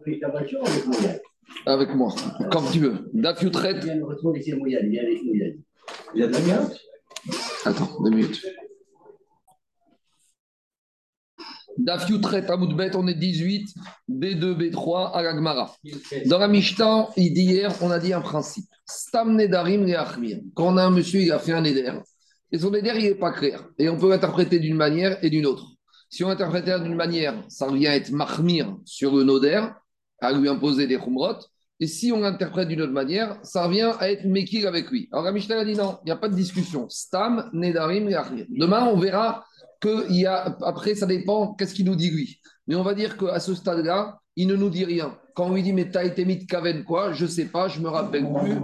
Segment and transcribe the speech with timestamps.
[0.00, 1.22] Avec ta voiture ou avec Mouyad
[1.64, 2.14] Avec moi,
[2.50, 3.10] comme tu veux.
[3.14, 3.74] Daf Yutret.
[3.76, 5.56] Il vient de retrouver ses Mouyad, il est avec Mouyad.
[6.14, 6.68] Il a de la
[7.64, 8.46] Attends, deux minutes.
[11.78, 13.74] Daf Yutret Amoudbet, on est 18,
[14.08, 15.74] B2, B3, à la Gemara.
[16.26, 18.66] Dans la Mishnah, d'hier, on a dit un principe.
[18.86, 20.40] Stam Nedarim Leachmir.
[20.54, 21.92] Quand on a un monsieur, il a fait un Neder.
[22.52, 23.68] Et son Neder, il n'est pas clair.
[23.78, 25.76] Et on peut l'interpréter d'une manière et d'une autre.
[26.08, 29.62] Si on interprète d'une manière, ça revient à être Mahmir sur le Noder,
[30.20, 31.38] à lui imposer des Khumrot.
[31.78, 35.08] Et si on l'interprète d'une autre manière, ça revient à être Mekir avec lui.
[35.12, 36.86] Alors la a dit non, il n'y a pas de discussion.
[36.88, 38.46] Stam Nedarim Leachmir.
[38.48, 39.44] Demain, on verra
[39.80, 42.40] que y a, après, ça dépend, qu'est-ce qu'il nous dit lui.
[42.66, 45.16] Mais on va dire qu'à ce stade-là, il ne nous dit rien.
[45.34, 47.68] Quand on lui dit, mais t'as été mis de Kaven quoi Je ne sais pas,
[47.68, 48.56] je me rappelle plus,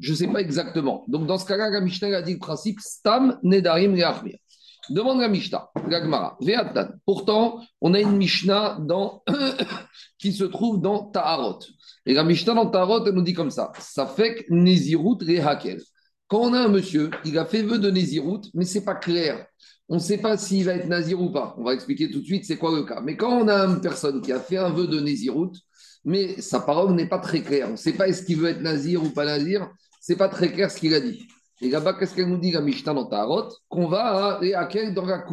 [0.00, 1.04] je ne sais pas exactement.
[1.08, 4.38] Donc dans ce cas-là, la a dit le principe Stam Nedarim Leachmir.
[4.90, 6.36] Demande la Mishnah, la Gemara.
[7.06, 9.22] Pourtant, on a une Mishnah dans,
[10.18, 11.60] qui se trouve dans Taharot.
[12.06, 15.80] Et la Mishnah dans Taharot, elle nous dit comme ça Ça fait que Nézirut Rehakel.
[16.26, 19.46] Quand on a un monsieur, il a fait vœu de Nézirut, mais c'est pas clair.
[19.88, 21.54] On ne sait pas s'il va être nazir ou pas.
[21.56, 23.00] On va expliquer tout de suite c'est quoi le cas.
[23.00, 25.52] Mais quand on a une personne qui a fait un vœu de Nézirut,
[26.04, 28.60] mais sa parole n'est pas très claire, on ne sait pas est-ce qu'il veut être
[28.60, 29.70] nazir ou pas nazir,
[30.00, 31.28] c'est pas très clair ce qu'il a dit.
[31.60, 35.04] Et là-bas, qu'est-ce qu'elle nous dit, la Mishnah dans Tarot Qu'on va à Rehakel dans
[35.04, 35.24] la.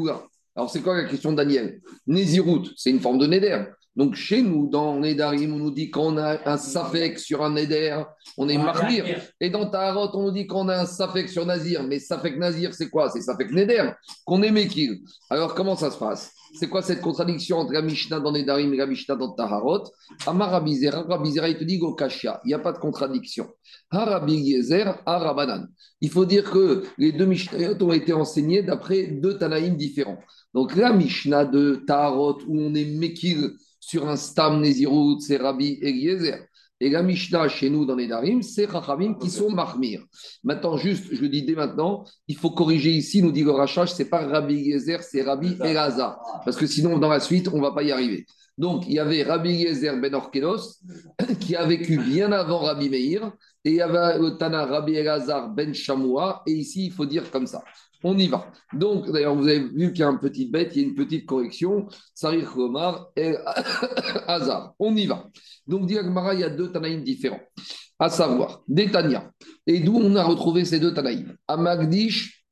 [0.55, 1.81] Alors, c'est quoi la question de Daniel?
[2.07, 3.63] Nézirut, c'est une forme de Néder.
[3.97, 7.99] Donc, chez nous, dans Nédarim, on nous dit qu'on a un Safek sur un Néder,
[8.37, 9.05] on est Mahmir.
[9.41, 11.83] Et dans Tarot, on nous dit qu'on a un Safek sur Nazir.
[11.83, 13.09] Mais Safek Nazir, c'est quoi?
[13.09, 13.89] C'est Safek Néder,
[14.23, 14.99] qu'on est Mekil.
[15.31, 16.31] Alors, comment ça se passe?
[16.53, 19.83] C'est quoi cette contradiction entre la Mishnah dans Nédarim et la Mishnah dans Taharot?
[20.27, 22.39] Amar Rabizera, Rabizera, il te dit Gokashia.
[22.45, 23.47] Il n'y a pas de contradiction.
[23.89, 25.67] Harabi Yezer, Harabanan.
[26.01, 30.19] Il faut dire que les deux Mishnayot ont été enseignés d'après deux Tanaïm différents.
[30.53, 33.53] Donc, la Mishnah de Taharot, où on est Mekil
[33.87, 36.45] sur un Stam Nezirut, c'est Rabbi Eliezer.
[36.81, 40.03] Et la Mishnah chez nous dans les Darim, c'est Chachamim qui sont Mahmir.
[40.43, 43.87] Maintenant, juste, je le dis dès maintenant, il faut corriger ici, nous dit le Rachach,
[43.87, 46.19] c'est pas Rabbi Eliezer, c'est Rabbi Elazar.
[46.43, 48.25] Parce que sinon, dans la suite, on ne va pas y arriver.
[48.57, 50.81] Donc, il y avait Rabbi Eliezer ben Orkelos,
[51.39, 53.31] qui a vécu bien avant Rabbi Meir,
[53.63, 57.31] et il y avait le Tana Rabbi Elazar ben Shamoua, et ici, il faut dire
[57.31, 57.63] comme ça.
[58.03, 58.51] On y va.
[58.73, 60.95] Donc, d'ailleurs, vous avez vu qu'il y a une petite bête, il y a une
[60.95, 61.87] petite correction.
[62.13, 63.35] Sarir Khomar et
[64.27, 64.73] Hazar.
[64.79, 65.27] On y va.
[65.65, 67.41] Donc, Diagmara, il y a deux Tanaïm différents.
[67.99, 69.31] À savoir, des Tania.
[69.65, 71.35] Et d'où on a retrouvé ces deux Tanaïm?
[71.47, 72.45] À Magdish,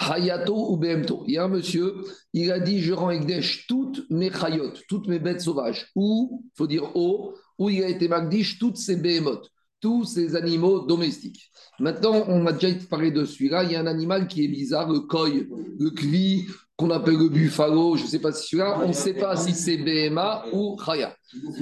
[0.00, 1.22] Hayato ou Behemto.
[1.28, 1.94] Il y a un monsieur,
[2.32, 5.90] il a dit Je rends Egdesh toutes mes Chayot, toutes mes bêtes sauvages.
[5.94, 9.48] Ou, il faut dire O, où il a été Magdish toutes ses Behemoth
[9.80, 11.50] tous ces animaux domestiques.
[11.78, 13.64] Maintenant, on a déjà parlé de celui-là.
[13.64, 16.46] Il y a un animal qui est bizarre, le coy, le cli,
[16.76, 17.96] qu'on appelle le buffalo.
[17.96, 21.14] Je ne sais pas si celui-là, on ne sait pas si c'est BMA ou Chaya.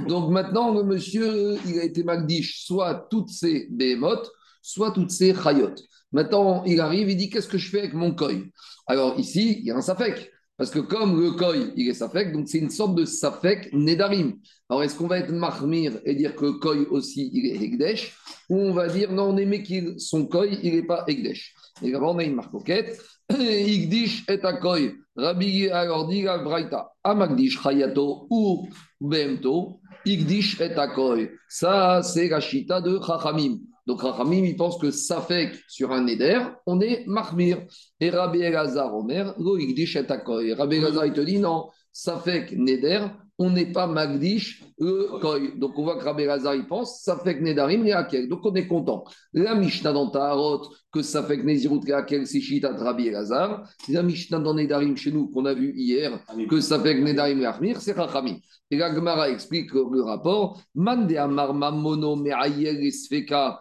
[0.09, 4.31] Donc maintenant, le monsieur, il a été magdiche, soit toutes ces behemoths,
[4.63, 5.75] soit toutes ces Chayot.
[6.13, 8.51] Maintenant, il arrive, il dit Qu'est-ce que je fais avec mon coy
[8.87, 10.31] Alors ici, il y a un safek.
[10.57, 14.39] Parce que comme le koi, il est safek, donc c'est une sorte de safek nedarim.
[14.71, 18.17] Alors est-ce qu'on va être mahmir et dire que koi aussi, il est egdesh
[18.49, 21.55] Ou on va dire non, on aimait qu'il son koi, il n'est pas egdesh.
[21.83, 22.99] Et là on a une marcoquette.
[23.29, 24.79] Igdish et koi.
[25.17, 26.91] Rabbi alors dit la.
[27.05, 28.69] Amagdish chayato ou
[29.01, 29.81] bemto.
[30.07, 31.19] Igdish et koi.
[31.49, 33.59] Ça, c'est la chita de chachamim.
[33.87, 37.65] Donc Rachamim, il pense que Safek sur un Neder, on est Mahmir.
[38.01, 40.07] Et Rabbi Elazar Omer, Goïgdish et.
[40.55, 43.07] Rabbi Elazar, il te dit non, Safek Neder,
[43.39, 45.59] on n'est pas Magdish le Koy.
[45.59, 48.29] Donc on voit que Rabbi Elazar, il pense Safek Nedarim et Akel.
[48.29, 49.05] Donc on est content.
[49.33, 53.69] La Mishnah dans Taharot, que Safek Nezirut et Akel, c'est Shita de Rabbi Elazar.
[53.89, 57.81] La Mishnah dans Nedarim chez nous, qu'on a vu hier, que Safek Nedarim et Ahmir,
[57.81, 58.39] c'est Rachamim.
[58.71, 60.61] Et la Gemara explique le rapport.
[60.75, 63.55] Mande amar mamono me'ayel me'ayel.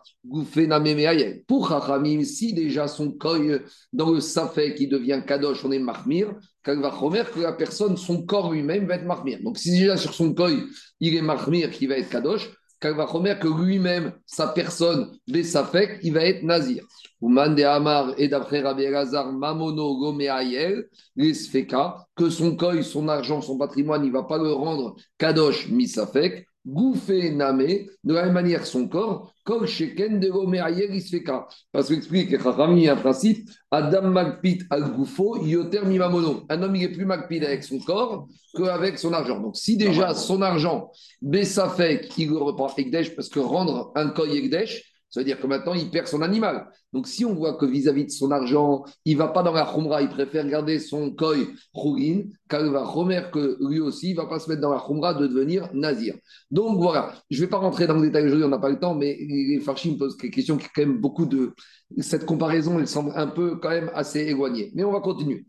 [1.47, 3.59] Pour Chachamim, si déjà son koy
[3.93, 6.33] dans le safek qui devient kadosh, on est mahmir,
[6.65, 6.91] va
[7.33, 9.39] que la personne, son corps lui-même va être mahmir.
[9.43, 10.63] Donc si déjà sur son koy,
[10.99, 12.49] il est mahmir qui va être kadosh,
[12.93, 16.85] va que lui-même, sa personne, des safek, il va être nazir.
[17.21, 20.87] Ouman de Amar et d'après Rabbi Elazar, Mamono Gomeayel,
[22.15, 26.45] que son coy, son argent, son patrimoine, il ne va pas le rendre Kadosh Misafek,
[26.65, 31.47] Gouffé Namé, de la même manière son corps, Kol Sheken de Gomeayel Isfeka.
[31.71, 36.43] Parce qu'il explique Rami un principe, Adam Magpit al Goufo, Yoter Mimamono.
[36.49, 39.39] Un homme, il est plus Magpit avec son corps qu'avec son argent.
[39.39, 40.91] Donc si déjà son argent,
[41.21, 45.47] Bessafek, il le reprend Ekdesh, parce que rendre un coy Ekdesh, Ça veut dire que
[45.47, 46.67] maintenant, il perd son animal.
[46.91, 50.01] Donc, si on voit que vis-à-vis de son argent, il va pas dans la khumra,
[50.01, 54.49] il préfère garder son koi il va remettre que lui aussi, il va pas se
[54.49, 56.15] mettre dans la khumra de devenir nazir.
[56.51, 57.13] Donc, voilà.
[57.29, 59.59] Je vais pas rentrer dans le détail aujourd'hui, on n'a pas le temps, mais les
[59.59, 61.53] farchim posent des questions qui, quand même, beaucoup de.
[61.99, 64.71] Cette comparaison, elle semble un peu, quand même, assez éloignée.
[64.75, 65.45] Mais on va continuer.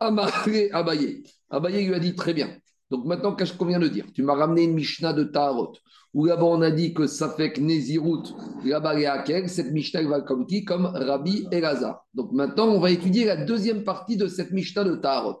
[0.00, 1.24] Amaré Abaye.
[1.50, 2.50] Abaye lui a dit très bien.
[2.90, 4.06] Donc maintenant, qu'est-ce qu'on vient de dire?
[4.14, 5.74] Tu m'as ramené une Mishnah de Taharot,
[6.14, 8.22] où là-bas on a dit que ça fait que Nézirut,
[8.64, 10.64] là-bas cette Mishnah va comme qui?
[10.64, 12.04] Comme Rabbi Elazar.
[12.14, 15.40] Donc maintenant, on va étudier la deuxième partie de cette Mishnah de Taharot.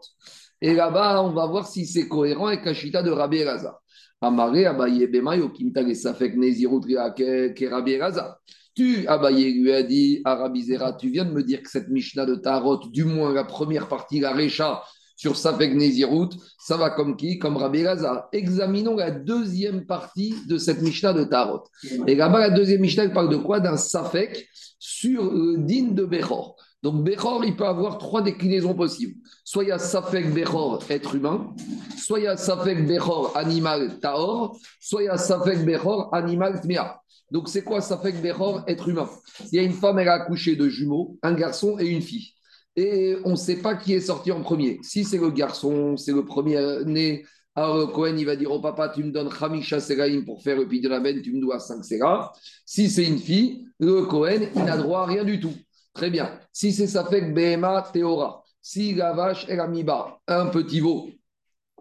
[0.60, 3.80] Et là-bas, on va voir si c'est cohérent avec la Shita de Rabbi Elazar.
[4.20, 8.36] Amaré Abaye Bemayo, Kimtag Safek Rabbi Elazar.
[8.74, 11.88] Tu, Abaye lui a dit à Rabbi Zera, tu viens de me dire que cette
[11.88, 14.82] Mishnah de Taharot, du moins la première partie, la Recha,
[15.18, 16.30] sur Safek Nézirut,
[16.60, 18.28] ça va comme qui Comme Rabbi Gaza.
[18.32, 21.64] Examinons la deuxième partie de cette Mishnah de Tarot.
[22.06, 24.48] Et là-bas, la deuxième Mishnah, parle de quoi D'un Safek
[24.78, 26.54] sur le din de Bechor.
[26.84, 29.16] Donc Bechor, il peut avoir trois déclinaisons possibles.
[29.44, 31.52] Soit il y a Safek Bechor, être humain,
[31.96, 36.60] soit il y a Safek Bechor, animal Taor, soit il y a Safek Bechor, animal
[36.60, 37.02] Tmea.
[37.32, 39.10] Donc c'est quoi Safek Bechor, être humain?
[39.50, 42.34] Il y a une femme, elle a accouché de jumeaux, un garçon et une fille
[42.76, 44.78] et on ne sait pas qui est sorti en premier.
[44.82, 47.24] Si c'est le garçon, c'est le premier né.
[47.54, 50.68] Alors Cohen, il va dire au papa, tu me donnes Hamisha Seraim pour faire le
[50.68, 52.32] Pidelaben, tu me dois 5 Sera.
[52.64, 55.54] Si c'est une fille, le Cohen, il n'a droit à rien du tout.
[55.92, 56.38] Très bien.
[56.52, 61.08] Si c'est fait Behema Théora, si la vache est Miba, un petit veau.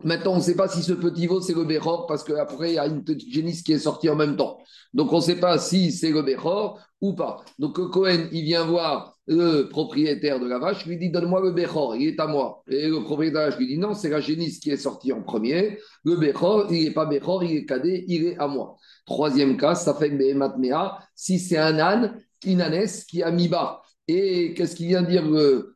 [0.04, 2.76] Maintenant, on ne sait pas si ce petit veau, c'est le Bechor, parce qu'après, il
[2.76, 4.60] y a une petite génisse qui est sortie en même temps.
[4.94, 7.44] Donc, on ne sait pas si c'est le Bechor ou pas.
[7.60, 11.96] Donc, Cohen, il vient voir le propriétaire de la vache lui dit Donne-moi le Bechor,
[11.96, 12.64] il est à moi.
[12.70, 15.12] Et le propriétaire de la vache lui dit Non, c'est la génisse qui est sortie
[15.12, 15.80] en premier.
[16.04, 18.78] Le Bechor, il n'est pas Bechor, il est cadet, il est à moi.
[19.06, 20.56] Troisième cas, ça fait Behemat
[21.16, 23.82] si c'est un âne, une ânesse qui a mis bas.
[24.08, 25.26] Et qu'est-ce qu'il vient dire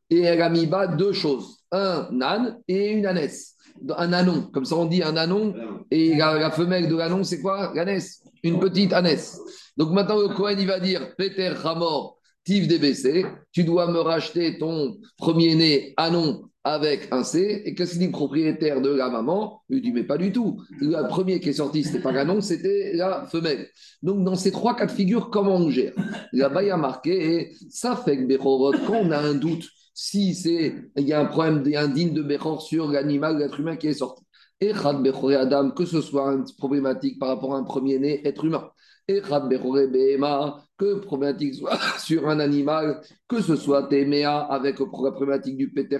[0.09, 3.56] Et elle a mis bas deux choses un âne et une ânesse.
[3.97, 5.56] Un anon, comme ça on dit un anon,
[5.89, 7.71] et la, femelle de l'anon, c'est quoi?
[7.74, 9.39] L'ânesse, une petite ânesse.
[9.77, 14.57] Donc maintenant, le Cohen, il va dire Peter Ramor, Tiv DBC, tu dois me racheter
[14.57, 17.63] ton premier-né Anon avec un C.
[17.65, 19.62] Et qu'est-ce qu'il dit propriétaire de la maman?
[19.69, 20.62] Il dit Mais pas du tout.
[20.79, 23.68] Le premier qui est sorti, ce n'était pas l'Anon, c'était la femelle.
[24.01, 25.94] Donc, dans ces trois cas de figure, comment on gère?
[26.33, 30.33] Là-bas, il y a marqué et ça fait que quand on a un doute, si
[30.35, 33.38] c'est il y a un problème, il y a un digne de Bechor sur l'animal,
[33.38, 34.24] l'être humain qui est sorti.
[34.59, 38.69] Et Adam, que ce soit une problématique par rapport à un premier-né, être humain
[40.77, 45.99] que problématique soit sur un animal, que ce soit Téméa avec la problématique du Peter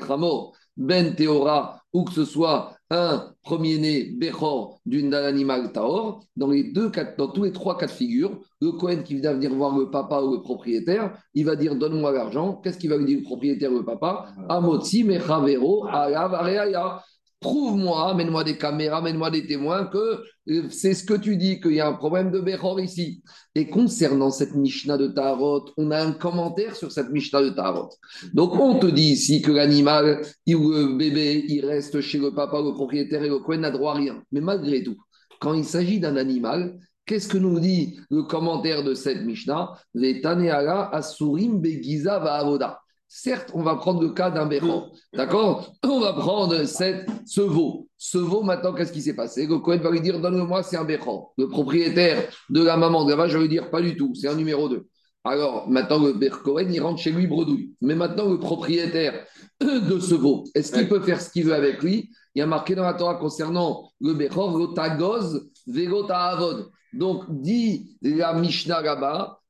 [0.78, 6.92] Ben Théora, ou que ce soit un premier-né Bechor d'un animal Taor, dans, les deux
[7.18, 10.22] dans tous les trois cas de figure, le Cohen qui vient venir voir le papa
[10.22, 12.60] ou le propriétaire, il va dire Donne-moi l'argent.
[12.64, 14.34] Qu'est-ce qu'il va lui dire le propriétaire ou le papa?
[14.50, 17.02] Amotsi, Mechavero, Alav, Areaya.
[17.42, 21.74] Prouve-moi, amène-moi des caméras, amène-moi des témoins que euh, c'est ce que tu dis, qu'il
[21.74, 23.24] y a un problème de Bechor ici.
[23.56, 27.90] Et concernant cette Mishnah de Tarot, on a un commentaire sur cette Mishnah de Tarot.
[28.36, 32.74] Donc on te dit ici que l'animal, le bébé, il reste chez le papa, le
[32.74, 34.22] propriétaire et le coin n'a droit à rien.
[34.32, 34.98] Mais malgré tout,
[35.40, 39.72] quand il s'agit d'un animal, Qu'est-ce que nous dit le commentaire de cette Mishnah?
[39.94, 42.81] Les Asurim Begiza Va Avoda.
[43.14, 45.74] Certes, on va prendre le cas d'un béron, d'accord?
[45.84, 47.90] On va prendre cette, ce veau.
[47.98, 49.48] Ce veau, maintenant, qu'est-ce qui s'est passé?
[49.48, 51.28] Le Cohen va lui dire Donne-moi, c'est un béron.
[51.38, 54.30] Le propriétaire de la maman de la vache va lui dire Pas du tout, c'est
[54.30, 54.88] un numéro 2.
[55.26, 57.74] Alors, maintenant, le Cohen, il rentre chez lui bredouille.
[57.82, 59.26] Mais maintenant, le propriétaire
[59.60, 62.10] de ce veau, est-ce qu'il peut faire ce qu'il veut avec lui?
[62.34, 66.70] Il y a marqué dans la Torah concernant le Bechor, Goz, Vegota Avod.
[66.94, 69.41] Donc, dit la Mishnah là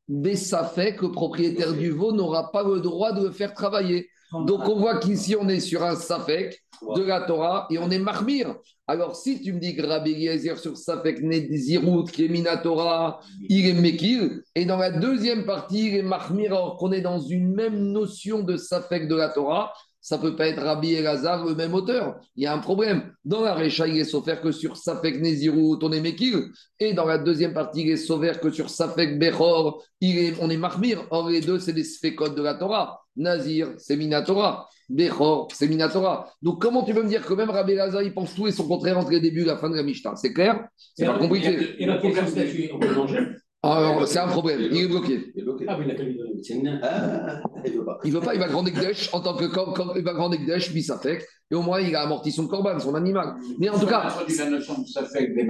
[0.74, 4.10] fait que le propriétaire du veau n'aura pas le droit de le faire travailler.
[4.46, 6.63] Donc on voit qu'ici on est sur un Safek
[6.96, 8.56] de la Torah et on est marmire.
[8.88, 13.68] Alors si tu me dis que Rabbi Eliezer sur Safek Nezirut, qui est Minatora, il
[13.68, 17.53] est Mekil, et dans la deuxième partie il est marmire alors qu'on est dans une
[17.53, 21.75] même notion de Safek de la Torah, ça peut pas être Rabbi Elazar, le même
[21.75, 22.20] auteur.
[22.36, 23.13] Il y a un problème.
[23.24, 26.48] Dans la Recha, il est sauver que sur Safek Nezirut, on est Mekil.
[26.79, 30.50] Et dans la deuxième partie, il est sauver que sur Safek Bechor, il est, on
[30.50, 31.05] est Mahmir.
[31.12, 33.00] Or, les deux, c'est des sphécotes de la Torah.
[33.15, 34.67] Nazir, c'est Minatora.
[34.89, 36.31] Bechor, c'est Minatora.
[36.41, 38.67] Donc, comment tu peux me dire que même Rabbi Elazar, il pense tout et son
[38.67, 40.15] contraire entre les débuts et la fin de la Mishnah?
[40.15, 40.67] C'est clair?
[40.96, 41.75] C'est pas compliqué.
[41.77, 43.20] Et la question statut, on peut manger
[43.63, 45.32] alors, c'est un problème, il est bloqué.
[45.36, 45.65] Il est bloqué.
[45.68, 46.80] Ah, mais il a qu'à lui donner.
[46.82, 48.00] Ah, il veut pas.
[48.03, 50.72] Il veut pas, il va grand Ekdesh en tant que quand, il va grand Ekdesh,
[50.72, 51.24] puis ça fait.
[51.51, 53.36] Et au moins, il a amorti son corban, son animal.
[53.60, 54.10] Mais en tout cas.
[54.10, 55.48] ça fait des.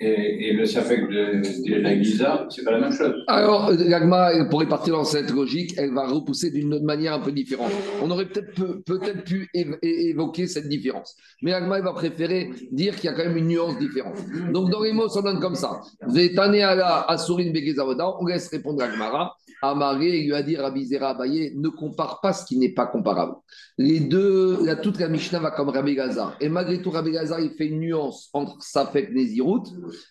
[0.00, 3.14] Et, le Safek de, de la Giza, c'est pas la même chose.
[3.26, 7.32] Alors, l'agma, pour partir dans cette logique, elle va repousser d'une autre manière un peu
[7.32, 7.72] différente.
[8.00, 9.48] On aurait peut-être peut, pu
[9.82, 11.16] évoquer cette différence.
[11.42, 14.18] Mais l'agma, elle va préférer dire qu'il y a quand même une nuance différente.
[14.52, 15.80] Donc, dans les mots, ça donne comme ça.
[16.06, 19.36] Vetane ala asurin begezavoda, on laisse répondre l'agmara.
[19.62, 23.34] Amaré lui a dit Rabbi Zera Abaye, ne compare pas ce qui n'est pas comparable.
[23.76, 25.96] Les deux, la, toute la Mishnah va comme Rabbi.
[26.40, 29.64] Et malgré tout, Rabbi il fait une nuance entre Safek Nézirut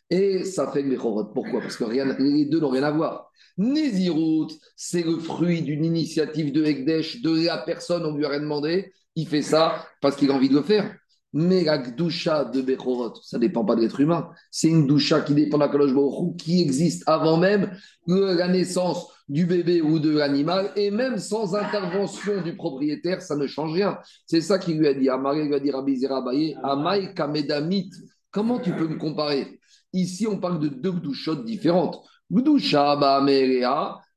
[0.09, 1.25] et Safek Mechorot.
[1.33, 1.61] Pourquoi?
[1.61, 3.31] Parce que rien, les deux n'ont rien à voir.
[3.57, 8.41] Nézirut, c'est le fruit d'une initiative de Ekdesh, de la personne, on lui a rien
[8.41, 8.91] demandé.
[9.15, 10.93] Il fait ça parce qu'il a envie de le faire.
[11.33, 14.29] Mais la Gdusha de Bechorot, ça ne dépend pas de l'être humain.
[14.49, 15.91] C'est une Gdusha qui dépend de la Kadosh
[16.37, 17.71] qui existe avant même
[18.07, 23.45] la naissance du bébé ou de l'animal, et même sans intervention du propriétaire, ça ne
[23.45, 23.99] change rien.
[24.25, 25.09] C'est ça qu'il lui a dit.
[25.09, 27.91] Amaré lui a dit Rabbi Zera Abaye, Amai Kamedamit.
[28.31, 29.59] Comment tu peux me comparer?
[29.91, 32.01] Ici, on parle de deux Gdushot différentes.
[32.31, 33.21] Gdusha Abba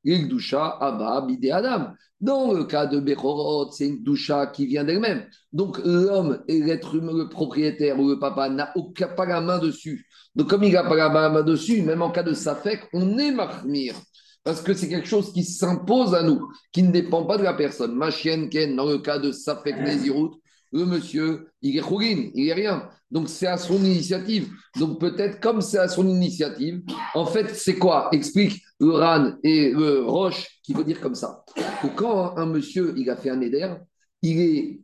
[0.04, 1.88] Et Gdusha Abba Bide Adam.
[2.20, 5.24] Dans le cas de Bechorot, c'est une Gdusha qui vient d'elle-même.
[5.52, 8.72] Donc l'homme et l'être humain, le propriétaire ou le papa n'a
[9.16, 10.06] pas la main dessus.
[10.34, 13.32] Donc comme il n'a pas la main dessus, même en cas de Safek, on est
[13.32, 13.94] marmire.
[14.42, 17.52] Parce que c'est quelque chose qui s'impose à nous, qui ne dépend pas de la
[17.52, 17.94] personne.
[17.94, 20.30] Ma chienne Ken, dans le cas de Safek Nezirut,
[20.72, 22.88] le monsieur, il est chourine, il est rien.
[23.10, 24.48] Donc c'est à son initiative.
[24.78, 26.82] Donc peut-être comme c'est à son initiative,
[27.14, 28.08] en fait c'est quoi?
[28.12, 31.44] Explique le Ran et le Roche qui veut dire comme ça.
[31.82, 33.74] Que quand un monsieur, il a fait un éder,
[34.22, 34.80] il est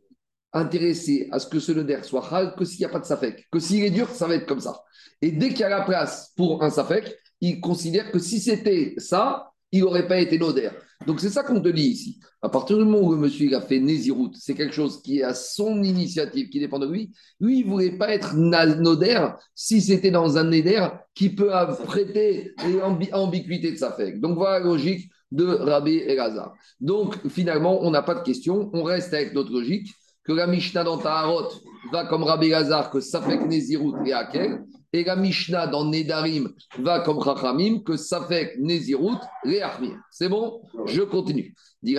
[0.53, 3.47] intéressé à ce que ce neder soit hal que s'il n'y a pas de Safek.
[3.51, 4.79] Que s'il est dur, ça va être comme ça.
[5.21, 8.93] Et dès qu'il y a la place pour un Safek, il considère que si c'était
[8.97, 10.73] ça, il n'aurait pas été nodaire.
[11.05, 12.19] Donc c'est ça qu'on te dit ici.
[12.41, 15.19] À partir du moment où le monsieur il a fait Nézirout, c'est quelque chose qui
[15.19, 17.11] est à son initiative, qui dépend de lui.
[17.39, 21.51] Lui, il ne voulait pas être nodaire si c'était dans un néder qui peut
[21.85, 24.19] prêter l'ambi- ambiguïté de sa fête.
[24.19, 26.53] Donc voilà la logique de Rabbi Elazar.
[26.79, 28.69] Donc finalement, on n'a pas de question.
[28.73, 29.93] On reste avec notre logique
[30.23, 31.49] que la Mishnah dans Taharot
[31.91, 34.63] va comme Rabbi Elazar, que Safek Nézirout et Akel.
[34.93, 39.97] Et la Mishnah dans Nedarim va comme Chachamim, que Safek Nézirout et Achmir.
[40.11, 40.61] C'est bon?
[40.85, 41.53] Je continue.
[41.83, 41.97] Mais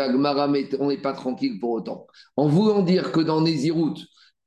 [0.80, 2.06] on n'est pas tranquille pour autant.
[2.36, 3.94] En voulant dire que dans Nézirout,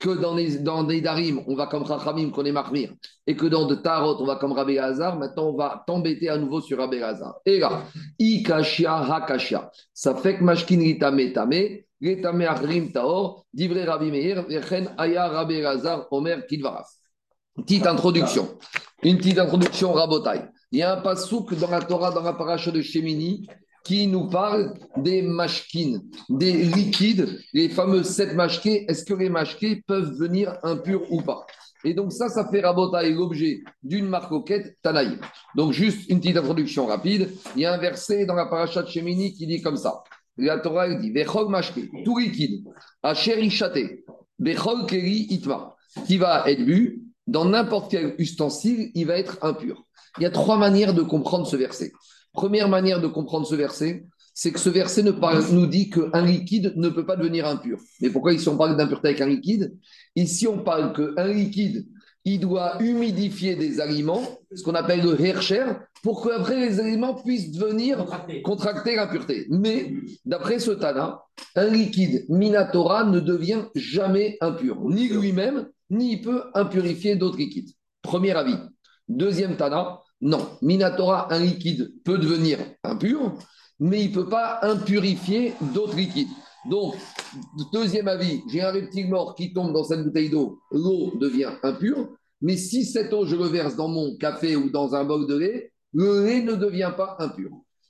[0.02, 2.92] que dans, les, dans Nedarim, on va comme Chachamim, qu'on est Mahmir,
[3.28, 6.38] et que dans de Tarot, on va comme Rabbi Hazar, maintenant on va t'embêter à
[6.38, 7.36] nouveau sur Rabbi Hazar.
[7.46, 7.84] Et là,
[8.20, 15.28] Ikashia Hakashia, ça fait que Mashkin Ritame Tame, Ritame Taor, Divrei Rabbi Meir, Vechen Aya
[15.28, 16.88] Rabbi Hazar, Omer Kidvaraf.
[17.58, 18.58] Petite introduction.
[19.04, 20.42] Une petite introduction Rabotai.
[20.72, 23.46] Il y a un pasouk dans la Torah, dans la paracha de Shemini,
[23.84, 28.86] qui nous parle des mashkines, des liquides, les fameux sept mashkés.
[28.88, 31.46] Est-ce que les mashkés peuvent venir impurs ou pas?
[31.84, 35.20] Et donc ça, ça fait Rabotai l'objet d'une marcoquette Tanaïm.
[35.56, 37.32] Donc juste une petite introduction rapide.
[37.58, 40.04] Il y a un verset dans la paracha de Shemini qui dit comme ça.
[40.38, 42.64] La Torah dit Vechol mashké, tout liquide,
[43.04, 44.06] asher ishate,
[44.40, 45.76] Vechol keri itma,
[46.08, 47.11] qui va être bu?
[47.32, 49.84] Dans n'importe quel ustensile, il va être impur.
[50.18, 51.92] Il y a trois manières de comprendre ce verset.
[52.34, 56.26] Première manière de comprendre ce verset, c'est que ce verset ne parle- nous dit qu'un
[56.26, 57.78] liquide ne peut pas devenir impur.
[58.02, 59.74] Mais pourquoi ici on parle d'impureté avec un liquide?
[60.16, 61.88] Ici on parle qu'un liquide,
[62.24, 64.24] il doit humidifier des aliments,
[64.54, 65.66] ce qu'on appelle le hercher,
[66.04, 68.06] pour qu'après les aliments puissent devenir
[68.44, 69.48] contracter l'impureté.
[69.50, 69.94] Mais
[70.26, 71.22] d'après ce Tana,
[71.56, 77.70] un liquide minatora ne devient jamais impur, ni lui-même, ni il peut impurifier d'autres liquides.
[78.02, 78.56] Premier avis.
[79.08, 80.58] Deuxième Tana, non.
[80.62, 83.38] Minatora, un liquide peut devenir impur,
[83.80, 86.30] mais il ne peut pas impurifier d'autres liquides.
[86.70, 86.96] Donc,
[87.74, 92.10] deuxième avis, j'ai un reptile mort qui tombe dans cette bouteille d'eau, l'eau devient impure,
[92.42, 95.38] mais si cette eau, je le verse dans mon café ou dans un bol de
[95.38, 97.50] lait, le lait ne devient pas impur.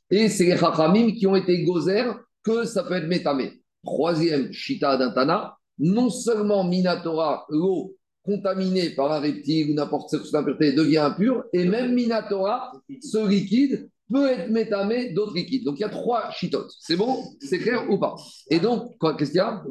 [0.10, 2.04] Et c'est les qui ont été gozer
[2.44, 3.62] que ça peut être métamé.
[3.84, 10.74] Troisième, Shita d'Antana, non seulement Minatora, l'eau contaminée par un reptile ou n'importe quelle impureté
[10.74, 15.64] devient impure, et même Minatora, ce liquide, peut être métamé d'autres liquides.
[15.64, 16.72] Donc il y a trois chitotes.
[16.80, 17.24] C'est bon?
[17.40, 18.16] C'est clair ou pas?
[18.50, 19.64] Et donc, quoi, qu'est-ce qu'il y a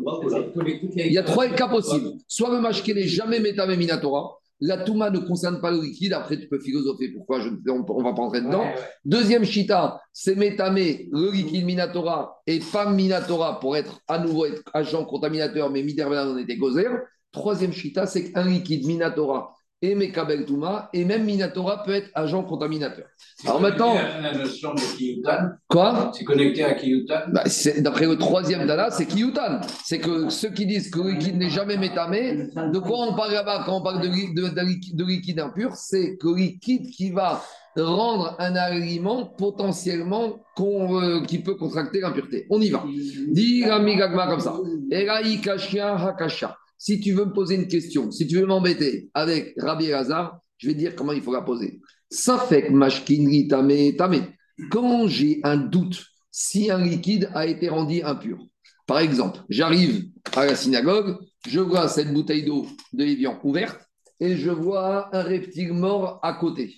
[0.97, 2.13] il y a trois cas possibles.
[2.27, 4.40] Soit le mashké n'est jamais métamé minatora.
[4.61, 6.13] La touma ne concerne pas le liquide.
[6.13, 8.65] Après, tu peux philosopher pourquoi je, on ne va pas rentrer dedans.
[9.05, 14.63] Deuxième chita, c'est métamé le liquide minatora et pas minatora pour être à nouveau être
[14.75, 16.91] agent contaminateur, mais midervelan en était gozer.
[17.33, 22.43] Troisième chita, c'est qu'un liquide minatora et Mekabel Touma, et même Minatora peut être agent
[22.45, 23.07] contaminateur.
[23.47, 26.13] Alors maintenant, La notion de Kiyutan, quoi?
[26.15, 27.21] C'est connecté à Kiyutan.
[27.33, 27.45] bah,
[27.79, 29.61] D'après le troisième Dana, c'est Kiyutan.
[29.85, 33.33] C'est que ceux qui disent que le liquide n'est jamais métamé, de quoi on parle
[33.33, 35.73] là-bas quand on parle de, li- de- de liquide, de liquide impur?
[35.75, 37.43] C'est que le liquide qui va
[37.77, 42.47] rendre un aliment potentiellement qu'on, euh, qui peut contracter l'impureté.
[42.51, 42.85] On y va.
[43.29, 44.55] Dis Rami Gagma comme ça.
[44.91, 46.57] Eraï Kashia Hakasha.
[46.83, 50.67] Si tu veux me poser une question, si tu veux m'embêter avec Rabbi Elazar, je
[50.67, 51.79] vais te dire comment il faut la poser.
[52.09, 54.29] Safek mashkin tame tame.
[54.71, 58.39] Quand j'ai un doute si un liquide a été rendu impur.
[58.87, 63.79] Par exemple, j'arrive à la synagogue, je vois cette bouteille d'eau de Evian ouverte
[64.19, 66.75] et je vois un reptile mort à côté.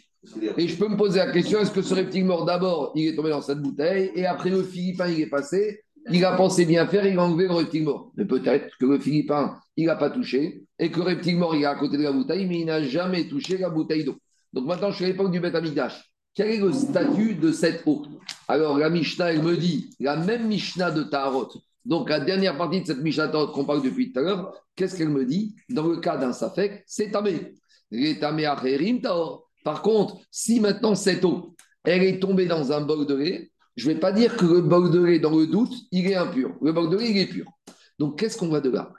[0.56, 3.14] Et je peux me poser la question, est-ce que ce reptile mort, d'abord, il est
[3.14, 6.88] tombé dans cette bouteille, et après le Philippin, il est passé, il a pensé bien
[6.88, 8.12] faire, il a enlevé le reptile mort.
[8.16, 11.62] Mais peut-être que le Philippin, il n'a pas touché, et que le reptile mort, il
[11.62, 14.16] est à côté de la bouteille, mais il n'a jamais touché la bouteille d'eau.
[14.52, 16.12] Donc maintenant, je suis à l'époque du Beth Amikdash.
[16.34, 18.06] Quel est le statut de cette eau?
[18.48, 21.48] Alors, la Mishnah, elle me dit, la même Mishnah de Taharot,
[21.84, 24.96] donc la dernière partie de cette Mishnah Taharot qu'on parle depuis tout à l'heure, qu'est-ce
[24.96, 25.54] qu'elle me dit?
[25.68, 27.54] Dans le cas d'un Safek, c'est Tamé.
[29.64, 33.88] Par contre, si maintenant cette eau, elle est tombée dans un bol de lait, je
[33.88, 36.54] ne vais pas dire que le bol de lait, dans le doute, il est impur.
[36.62, 37.46] Le bol de lait, il est pur.
[38.02, 38.90] Donc, qu'est-ce qu'on voit de là?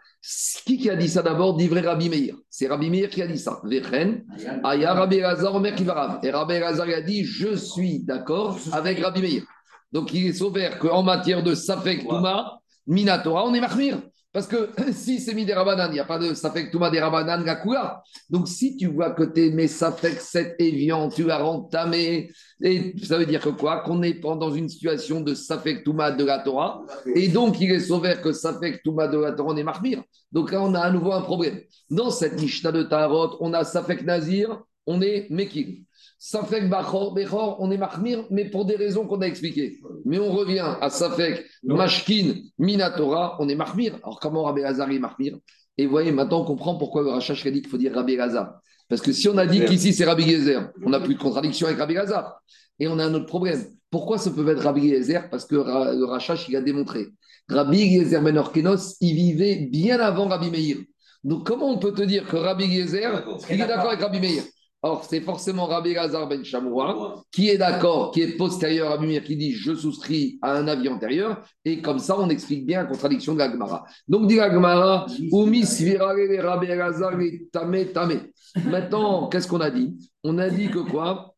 [0.65, 1.57] Qui qui a dit ça d'abord?
[1.57, 2.35] D'ivré Rabbi Meir.
[2.49, 3.59] C'est Rabbi Meir qui a dit ça.
[3.65, 4.23] Vechen,
[4.63, 6.19] Aya Rabbi Omer Kivarav.
[6.23, 9.43] Et Rabbi Elazar il a dit Je suis d'accord avec Rabbi Meir.
[9.91, 13.97] Donc, il est sauvé qu'en matière de Safek Touma, Minatora, on est Mahmir.
[14.33, 16.99] Parce que si c'est mis des Rabanan, il n'y a pas de Safek Touma des
[16.99, 18.01] Rabanan Gakula.
[18.29, 23.19] Donc, si tu vois que tes mes Safek 7 Evian, tu as rentamé, et ça
[23.19, 23.81] veut dire que quoi?
[23.81, 26.83] Qu'on est dans une situation de Safek Touma de la Torah.
[27.15, 30.03] Et donc, il est sauvé que Safek Touma de la Torah, on est Mahmir.
[30.31, 31.61] Donc là, on a à nouveau un problème.
[31.91, 35.83] Dans cette Mishnah de Tarot, on a Safek Nazir, on est Mekir.
[36.25, 39.81] Safek Bachor, Bechor, on est Mahmir, mais pour des raisons qu'on a expliquées.
[40.05, 43.99] Mais on revient à Safek Mashkin, Minatora, on est Mahmir.
[44.03, 45.35] Alors comment Rabbi Hazar est Mahmir?
[45.77, 48.17] Et vous voyez, maintenant on comprend pourquoi le Rachach a dit qu'il faut dire Rabbi
[48.17, 48.53] Hazar.
[48.87, 51.67] Parce que si on a dit qu'ici c'est Rabbi Gezer, on n'a plus de contradiction
[51.67, 52.41] avec Rabbi Hazar.
[52.79, 53.61] Et on a un autre problème.
[53.91, 57.07] Pourquoi ça peut être Rabbi Gezer Parce que le Rachach, il a démontré.
[57.49, 60.77] Rabbi Gezer Ben Orkenos, il vivait bien avant Rabbi Meir.
[61.25, 64.43] Donc comment on peut te dire que Rabbi Gezer, il est d'accord avec Rabbi Meir?
[64.85, 69.23] Or, c'est forcément Rabbi Lazar Ben Chamoura qui est d'accord, qui est postérieur à Meir,
[69.23, 72.89] qui dit je souscris à un avis antérieur, et comme ça, on explique bien la
[72.89, 73.85] contradiction de la Gemara.
[74.09, 78.33] Donc, dit la Gemara, Rabbi Lazar le tamé tamé.
[78.65, 79.95] Maintenant, qu'est-ce qu'on a dit?
[80.21, 81.33] On a dit que quoi?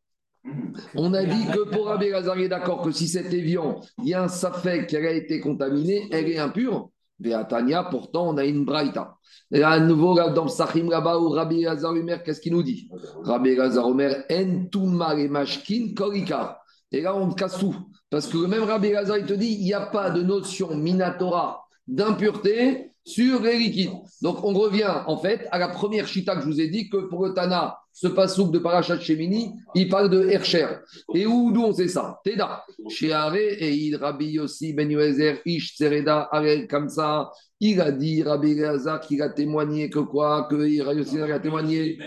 [0.96, 4.08] On a dit que pour Rabbi Lazar, il est d'accord que si cet évian, il
[4.08, 6.90] y a un safek qui a été contaminé, elle est impure.
[7.18, 9.16] Beatania, pourtant, on a une braïta.
[9.52, 12.88] Et à nouveau, dans Sachim là-bas, où Rabbi Lazar Omer, qu'est-ce qu'il nous dit?
[13.22, 16.60] Rabbi Lazar Omer, en mashkin korika.
[16.92, 17.74] Et là, on casse tout.
[18.10, 20.76] Parce que le même Rabbi Lazar, il te dit, il n'y a pas de notion
[20.76, 23.92] minatora d'impureté sur les liquides.
[24.20, 27.08] Donc, on revient, en fait, à la première chita que je vous ai dit, que
[27.08, 30.66] pour le Tana, ce pasouk de Parachat Shemini, il parle de Hercher.
[31.14, 32.20] Et où, d'où on sait ça?
[32.22, 32.62] Teda.
[32.90, 38.54] Chez Are et Rabbi Yossi Ben Yoezer, Ish Tsereda, Arel Kamsa, il a dit, Rabbi
[38.54, 40.46] Lazar, qu'il a témoigné que quoi?
[40.50, 41.98] Que Rabbi Yossi a témoigné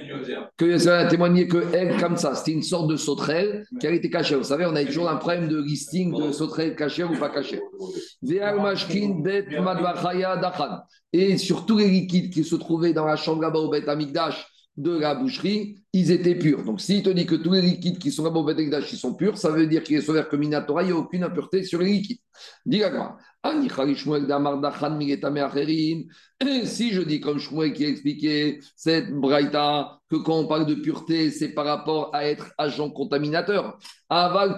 [0.56, 4.12] que Yossi a témoigné que comme ça, c'était une sorte de sauterelle qui a été
[4.12, 4.36] cachée.
[4.36, 7.62] Vous savez, on a toujours un problème de listing de sauterelle cachée ou pas cachée.
[11.12, 14.46] Et sur tous les liquides qui se trouvaient dans la chambre là-bas au Bet Amigdash
[14.80, 16.64] de la boucherie, ils étaient purs.
[16.64, 19.50] Donc, s'il te dit que tous les liquides qui sont là-bas ils sont purs, ça
[19.52, 22.20] veut dire qu'il est sauvé que Minatora, il n'y a aucune impureté sur les liquides.
[22.66, 22.82] Dis.
[26.42, 30.66] Et Si je dis comme Shmuel qui a expliqué cette braïta, que quand on parle
[30.66, 33.78] de pureté, c'est par rapport à être agent contaminateur.
[34.10, 34.56] Aval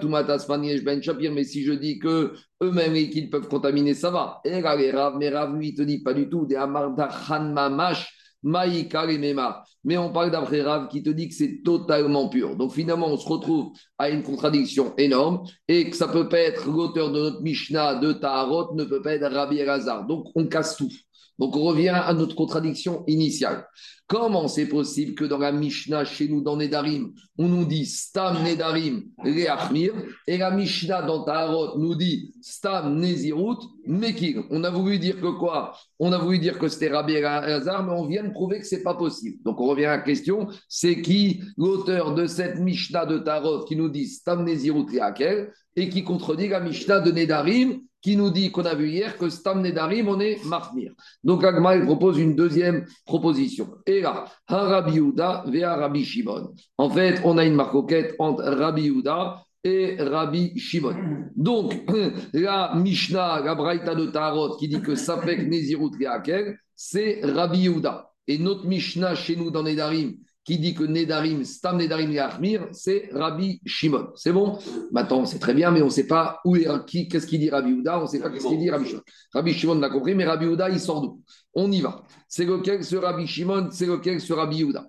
[0.84, 4.40] ben shapir, mais si je dis que eux-mêmes les liquides peuvent contaminer, ça va.
[4.44, 6.46] Et Rav, mais Rav, lui, il te dit pas du tout.
[6.46, 8.21] Des amardachan mamash.
[8.42, 9.64] Maïka et Mema.
[9.84, 12.56] Mais on parle d'après Rav qui te dit que c'est totalement pur.
[12.56, 16.68] Donc finalement, on se retrouve à une contradiction énorme et que ça peut pas être
[16.70, 20.06] l'auteur de notre Mishnah de Taharot, ne peut pas être Rabbi Elazar.
[20.06, 20.92] Donc on casse tout.
[21.38, 23.66] Donc on revient à notre contradiction initiale.
[24.06, 28.42] Comment c'est possible que dans la Mishnah, chez nous, dans Nedarim, on nous dit Stam
[28.42, 29.94] Nedarim Reachmir,
[30.26, 34.44] et la Mishnah dans Taharot nous dit Stam Nezirut Mekir.
[34.50, 35.74] On a voulu dire que quoi?
[35.98, 38.82] On a voulu dire que c'était Rabbi Elazar, mais on vient de prouver que c'est
[38.82, 39.38] pas possible.
[39.44, 43.76] Donc on revient à la question c'est qui l'auteur de cette Mishnah de Taharot qui
[43.76, 48.50] nous dit Stam Nezirut Reakel et qui contredit la Mishnah de Nedarim qui nous dit
[48.50, 50.92] qu'on a vu hier que Stam Nedarim, on est Mahmir.
[51.22, 53.70] Donc Agma, il propose une deuxième proposition.
[53.86, 56.52] Et là, Rabbi Yehuda vers Rabbi Shimon.
[56.76, 60.96] En fait, on a une marcoquette entre Rabbi Yehuda et Rabbi Shimon.
[61.36, 61.74] Donc,
[62.32, 68.10] la Mishnah, la Braïta de Tarot, qui dit que Sapek Nezirut Reakel, c'est Rabbi Yehuda.
[68.26, 73.08] Et notre Mishnah chez nous dans Nedarim, qui dit que Nedarim, Stam Nedarim Yahmir, c'est
[73.12, 74.08] Rabbi Shimon.
[74.16, 74.58] C'est bon?
[74.90, 77.50] Maintenant, c'est très bien, mais on ne sait pas où est qui, qu'est-ce qu'il dit
[77.50, 79.02] Rabbi Yehuda, on ne sait pas qu'est-ce qu'il dit Rabbi Shimon.
[79.32, 81.20] Rabbi Shimon l'a compris, mais Rabbi Yehuda, il sort d'où?
[81.54, 82.02] On y va.
[82.28, 84.84] C'est lequel ce Rabbi Shimon, c'est lequel ce Rabbi Yehuda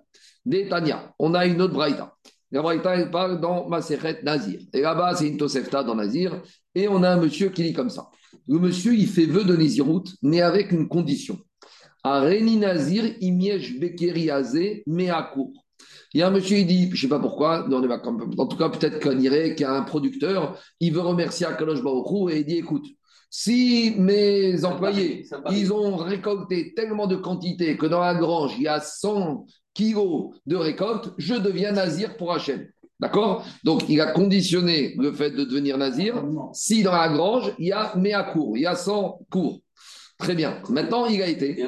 [0.68, 2.14] Tanya, on a une autre Braïta.
[2.50, 4.60] La Braïta, elle parle dans Maseret Nazir.
[4.72, 6.40] Et là-bas, c'est une Tosefta dans Nazir.
[6.74, 8.08] Et on a un monsieur qui dit comme ça.
[8.46, 11.38] Le monsieur, il fait vœu de Nézirout, mais avec une condition.
[12.04, 14.42] Areni Nazir, Imiège Bekeri à
[15.22, 15.52] court.
[16.12, 18.68] Il y a un monsieur, il dit, je ne sais pas pourquoi, en tout cas,
[18.68, 22.46] peut-être qu'on irait, qu'il y a un producteur, il veut remercier Akalosh Baruchou et il
[22.46, 22.86] dit écoute,
[23.30, 28.68] si mes employés, ils ont récolté tellement de quantité que dans la grange, il y
[28.68, 32.68] a 100 kilos de récolte, je deviens nazir pour Hachem.
[33.00, 33.44] D'accord?
[33.64, 37.72] Donc, il a conditionné le fait de devenir nazir si dans la grange, il y
[37.72, 39.63] a à cours, il y a 100 cours.
[40.18, 40.62] Très bien.
[40.68, 41.66] Maintenant, il a été.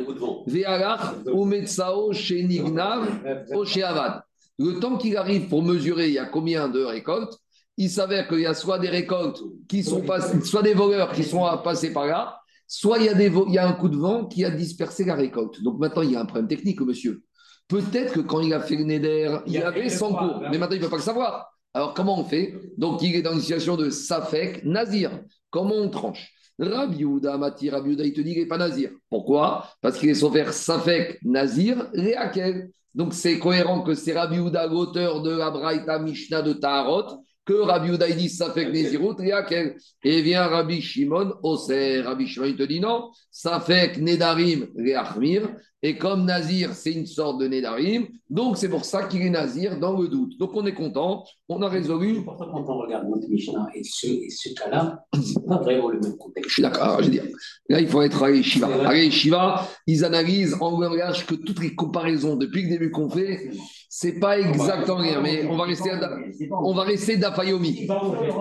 [4.58, 7.38] Le temps qu'il arrive pour mesurer il y a combien de récoltes,
[7.76, 11.24] il s'avère qu'il y a soit des récoltes qui sont passées, soit des voleurs qui
[11.24, 13.96] sont passés par là, soit il y, a des, il y a un coup de
[13.96, 15.62] vent qui a dispersé la récolte.
[15.62, 17.22] Donc maintenant, il y a un problème technique, monsieur.
[17.68, 20.78] Peut-être que quand il a fait le Neder, il, avait 100 cours, mais maintenant il
[20.78, 21.50] ne peut pas le savoir.
[21.74, 22.54] Alors comment on fait?
[22.78, 25.10] Donc il est dans une situation de Safek, Nazir.
[25.50, 26.32] Comment on tranche?
[26.58, 28.90] Rabbi Yehuda, Mati, Rabbi il te dit qu'il n'est pas Nazir.
[29.10, 29.68] Pourquoi?
[29.80, 32.70] Parce qu'il est sauveur Safek, Nazir, Réakel.
[32.94, 37.54] Donc c'est cohérent que c'est Rabbi Yehuda, l'auteur de la Braïta Mishnah de Taharot, que
[37.54, 39.76] Rabbi Yehuda dit Safek, Nezirut, Réakel.
[40.04, 42.02] Et vient Rabbi Shimon, Oser.
[42.02, 45.48] Rabbi Shimon, il te dit non, Safek, Nedarim, Réachmir.
[45.82, 49.78] Et comme Nazir, c'est une sorte de Nédarim, donc c'est pour ça qu'il est Nazir
[49.78, 50.36] dans le doute.
[50.38, 52.24] Donc on est content, on a résolu.
[52.24, 55.58] Pour ça, quand on regarde notre Mishnah et ce, et ce cas-là, ce n'est pas
[55.58, 56.48] vraiment le même contexte.
[56.48, 57.24] Je suis d'accord, je veux dire.
[57.68, 58.88] Là, il faut être à Shiva.
[58.88, 63.50] À Shiva, ils analysent en langage que toutes les comparaisons depuis le début qu'on fait,
[63.98, 66.18] c'est pas exactement rien, mais on va rester à,
[66.50, 67.88] on va rester d'Afayomi.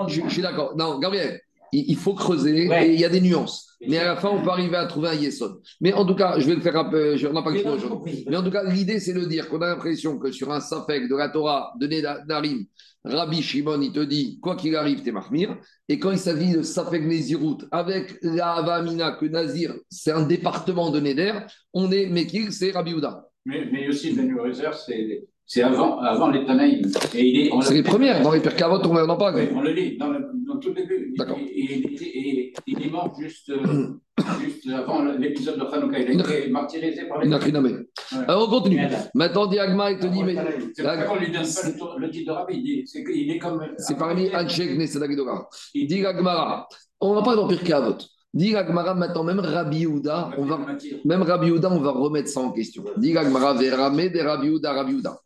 [0.10, 0.76] Je, je suis d'accord.
[0.76, 1.40] Non, Gabriel,
[1.72, 3.78] il, faut creuser et il y a des nuances.
[3.88, 5.62] Mais à la fin, on peut arriver à trouver un Yesod.
[5.80, 7.16] Mais en tout cas, je vais le faire un peu.
[7.26, 8.26] On n'a pas le aujourd'hui.
[8.30, 11.08] Mais en tout cas, l'idée, c'est de dire qu'on a l'impression que sur un Safek
[11.08, 12.66] de la Torah de Nedarim,
[13.06, 15.58] Rabbi Shimon, il te dit, quoi qu'il arrive, t'es Mahmir.
[15.88, 20.90] Et quand il s'agit de Safek Nezirut, avec la Avamina, que Nazir, c'est un département
[20.90, 21.32] de Neder,
[21.72, 23.30] on est Mekil, c'est Rabbi Ouda.
[23.46, 26.88] Mais, mais aussi, le Réserve, c'est c'est avant, avant les Tanaïm.
[27.12, 29.40] C'est les premières, dans les Perkavot, on n'en parle pas.
[29.42, 31.14] Oui, on le lit, dans, le, dans tout le début.
[31.18, 31.38] D'accord.
[31.40, 33.88] Et, il est mort juste, euh,
[34.42, 36.00] juste avant l'épisode de Hanouka.
[36.00, 37.66] Il a été martyrisé par les Tanaïm.
[37.66, 38.18] Ouais.
[38.28, 38.82] Alors on continue.
[39.14, 40.24] Maintenant, Diagma, il te dit.
[40.24, 40.36] mais
[40.74, 42.84] C'est qu'on lui donne pas le, titre de rabbi.
[42.86, 43.62] Qu'il est comme.
[43.78, 45.48] C'est parmi Anchek Nesadagidora.
[45.76, 46.68] Diagmara.
[47.02, 47.98] On en parle dans Pirkavot.
[48.34, 50.60] Dit Gmara maintenant, même Rabbi Yehuda, on va,
[51.06, 52.84] même Rabbi Yehuda, on va remettre ça en question.
[52.98, 55.18] Dit Gmara, Verame de Rabbi Yehuda, Rabbi Yehuda.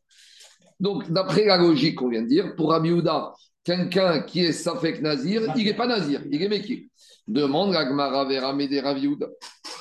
[0.80, 5.02] Donc, d'après la logique qu'on vient de dire, pour Rabbi Houda, quelqu'un qui est Safek
[5.02, 6.80] Nazir, il n'est pas Nazir, il est Mekir.
[7.28, 9.28] Demande la Gemara vers des Rabbi Houda,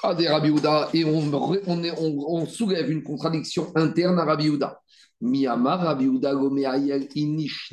[0.02, 4.80] à des Rabbi Houda, et on, soulève une contradiction interne à Rabbi Houda.
[5.20, 6.32] Miyama, Rabbi Houda,
[7.14, 7.72] Inish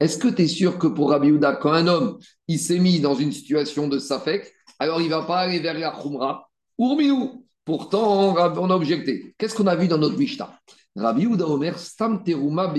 [0.00, 3.00] Est-ce que tu es sûr que pour Rabbi Houda, quand un homme il s'est mis
[3.00, 7.44] dans une situation de Safek, alors il ne va pas aller vers la Khumra, Urmiou
[7.64, 9.34] Pourtant, on a objecté.
[9.36, 10.58] Qu'est-ce qu'on a vu dans notre Mishnah?
[10.96, 12.72] Rabbi Yehuda Omer, Stam Teruma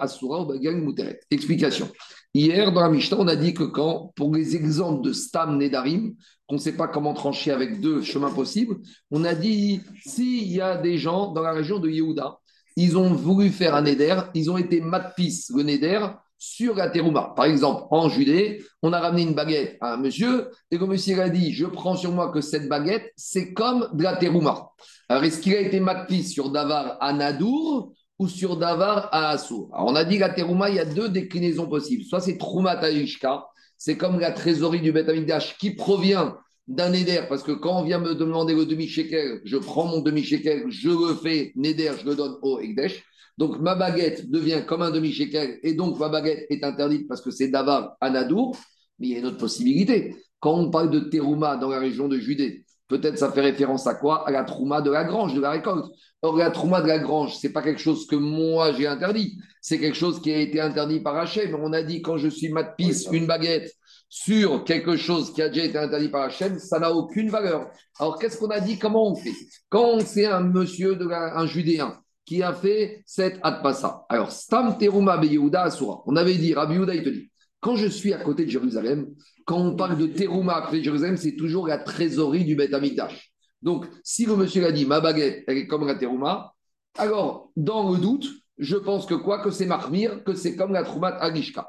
[0.00, 1.20] Asura Muteret.
[1.30, 1.88] Explication.
[2.32, 6.14] Hier, dans la Mishnah, on a dit que quand, pour les exemples de Stam Nedarim,
[6.46, 8.76] qu'on ne sait pas comment trancher avec deux chemins possibles,
[9.10, 12.38] on a dit s'il y a des gens dans la région de Yehuda,
[12.76, 16.06] ils ont voulu faire un Neder, ils ont été matpis, le Neder,
[16.38, 17.32] sur la terouma.
[17.36, 21.20] Par exemple, en Judée, on a ramené une baguette à un monsieur, et le monsieur
[21.20, 24.70] a dit Je prends sur moi que cette baguette, c'est comme de la terouma.
[25.08, 29.70] Alors, est-ce qu'il a été matpi sur Davar à Nadour ou sur Davar à Assour?
[29.72, 32.04] Alors, on a dit la terouma, il y a deux déclinaisons possibles.
[32.04, 33.44] Soit c'est Trouma Taishka,
[33.78, 35.10] c'est comme la trésorerie du Beth
[35.58, 39.86] qui provient d'un Neder, parce que quand on vient me demander le demi-shekel, je prends
[39.86, 43.04] mon demi-shekel, je le fais Neder, je le donne au Ekdesh.
[43.36, 47.30] Donc ma baguette devient comme un demi-shekel et donc ma baguette est interdite parce que
[47.30, 48.56] c'est Davar Anadour.
[48.98, 50.14] Mais il y a une autre possibilité.
[50.38, 53.94] Quand on parle de Terouma dans la région de Judée, peut-être ça fait référence à
[53.94, 54.28] quoi?
[54.28, 55.86] À la Trouma de la grange, de la récolte.
[56.22, 59.36] Or, la Trouma de la grange, c'est pas quelque chose que moi j'ai interdit.
[59.60, 61.56] C'est quelque chose qui a été interdit par Hachem.
[61.60, 63.72] On a dit quand je suis matpis, une baguette
[64.08, 67.68] sur quelque chose qui a déjà été interdit par Hachem, ça n'a aucune valeur.
[67.98, 68.78] Alors, qu'est-ce qu'on a dit?
[68.78, 69.32] Comment on fait?
[69.68, 74.06] Quand c'est un monsieur, de la- un judéen, qui a fait cette adpassa.
[74.08, 76.02] Alors, Stam Teruma Be Yehuda Asura.
[76.06, 79.08] On avait dit, Rabbi Yehuda, il te dit, quand je suis à côté de Jérusalem,
[79.44, 83.32] quand on parle de Teruma de Jérusalem, c'est toujours la trésorerie du Beth Amikdash.
[83.62, 86.54] Donc, si le monsieur a dit, ma baguette, elle est comme la Teruma,
[86.96, 88.26] alors, dans le doute,
[88.58, 91.68] je pense que quoi Que c'est Mahmir, que c'est comme la Troumat Agishka.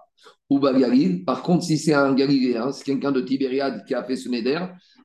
[0.49, 1.25] Ou Galil.
[1.25, 4.59] Par contre, si c'est un Galiléen, c'est quelqu'un de Tibériade qui a fait ce Neder,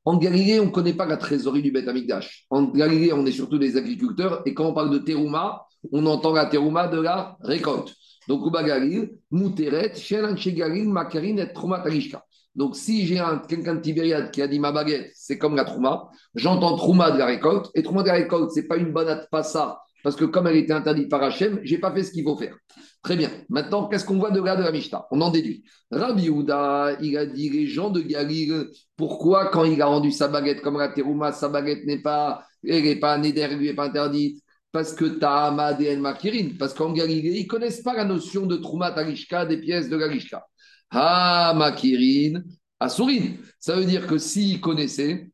[0.04, 2.46] en Galilée, on ne connaît pas la trésorerie du Beth Amikdash.
[2.50, 6.32] En Galilée, on est surtout des agriculteurs, et quand on parle de Teruma, on entend
[6.32, 7.94] la Teruma de la récolte.
[8.28, 9.70] Donc, Galil, et
[11.86, 12.24] Agishka.
[12.54, 15.64] Donc, si j'ai un- quelqu'un de Tibériade qui a dit ma baguette, c'est comme la
[15.64, 19.24] Trouma, j'entends Trouma de la récolte, et Trouma de la récolte, c'est pas une bonne
[19.30, 22.36] passa, parce que comme elle était interdite par Hachem, j'ai pas fait ce qu'il faut
[22.36, 22.56] faire.
[23.02, 23.30] Très bien.
[23.48, 25.06] Maintenant, qu'est-ce qu'on voit de là de la Mishnah?
[25.10, 25.64] On en déduit.
[25.90, 30.28] Rabbi Houda, il a dit les gens de Galil, pourquoi quand il a rendu sa
[30.28, 33.74] baguette comme la Terouma, sa baguette n'est pas, elle n'est pas Neder, elle lui est
[33.74, 34.42] pas interdite?
[34.70, 38.46] Parce que Tahama et El Makirin, parce qu'en Galilée, ils ne connaissent pas la notion
[38.46, 40.44] de Trouma Tarishka, des pièces de Galishka.
[40.90, 42.42] Ha Makirin,
[42.78, 43.32] Asourin.
[43.58, 45.30] Ça veut dire que s'ils connaissaient,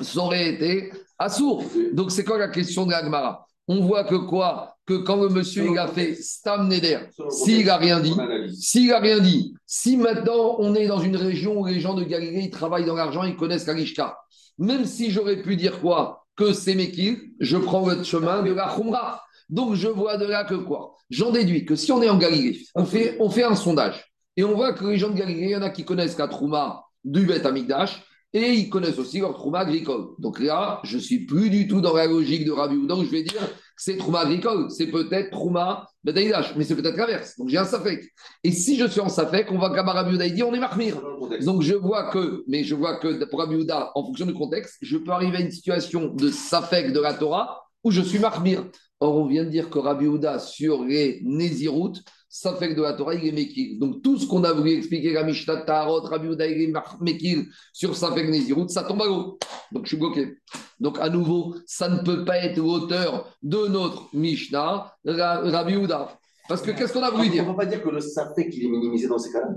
[0.00, 1.64] ça aurait été Assour.
[1.92, 4.76] Donc c'est quoi la question de l'Agmara On voit que quoi?
[4.90, 6.98] Que quand le monsieur il a fait Stam Neder,
[7.28, 8.12] s'il n'a rien dit,
[8.52, 12.02] s'il n'a rien dit, si maintenant on est dans une région où les gens de
[12.02, 14.18] Galilée ils travaillent dans l'argent, ils connaissent Kalishka,
[14.58, 16.24] même si j'aurais pu dire quoi?
[16.34, 19.22] Que c'est Mekil, je prends le chemin de la Khumra.
[19.48, 20.96] Donc je vois de là que quoi?
[21.08, 24.42] J'en déduis que si on est en Galilée, on fait, on fait un sondage et
[24.42, 26.82] on voit que les gens de Galilée, il y en a qui connaissent la Trouma
[27.04, 30.08] du Beth Amikdash et ils connaissent aussi leur Trouma agricole.
[30.18, 33.10] Donc là, je suis plus du tout dans la logique de Rabbi Houda où je
[33.10, 33.48] vais dire
[33.80, 37.38] c'est Trouma agricole, c'est peut-être Trouma Beth Amikdash, mais c'est peut-être l'inverse.
[37.38, 38.04] Donc j'ai un Safek.
[38.44, 41.00] Et si je suis en Safek, on voit qu'Abba Rabbi on est Mahmir.
[41.40, 44.76] Donc je vois que, mais je vois que pour Rabbi Houda, en fonction du contexte,
[44.82, 48.66] je peux arriver à une situation de Safek de la Torah où je suis Mahmir.
[49.00, 51.94] Or, on vient de dire que Rabbi Houda, sur les Nézirut,
[52.32, 53.78] Safek de la Torah, il est Mekil.
[53.80, 58.28] Donc, tout ce qu'on a voulu expliquer, la Mishnah Tarot, Rabbi est Mekil sur Safek
[58.30, 59.36] Nézirut, ça tombe à l'eau.
[59.72, 60.38] Donc, je suis bloqué.
[60.78, 66.16] Donc, à nouveau, ça ne peut pas être l'auteur de notre Mishnah, Ra- Rabbi Houda.
[66.48, 67.44] Parce que qu'est-ce qu'on a voulu On dire?
[67.44, 69.48] ne peut pas dire que le safek il est minimisé dans ces cas-là?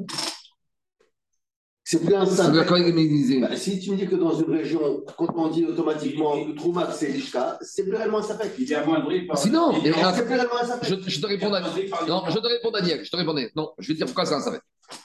[1.93, 2.25] C'est plus un
[3.41, 7.09] Bah, si tu me dis que dans une région, quand on dit automatiquement Troumak c'est
[7.09, 8.51] Lishka, c'est plus réellement un safek.
[8.57, 9.37] Il est amoindri par.
[9.37, 10.89] Sinon, il est mais C'est plus réellement un safek.
[10.89, 11.61] je, je te réponds à
[12.07, 13.51] Non, je te réponds Daniel, je te répondais.
[13.55, 14.61] Non, je vais te dire pourquoi c'est un savait.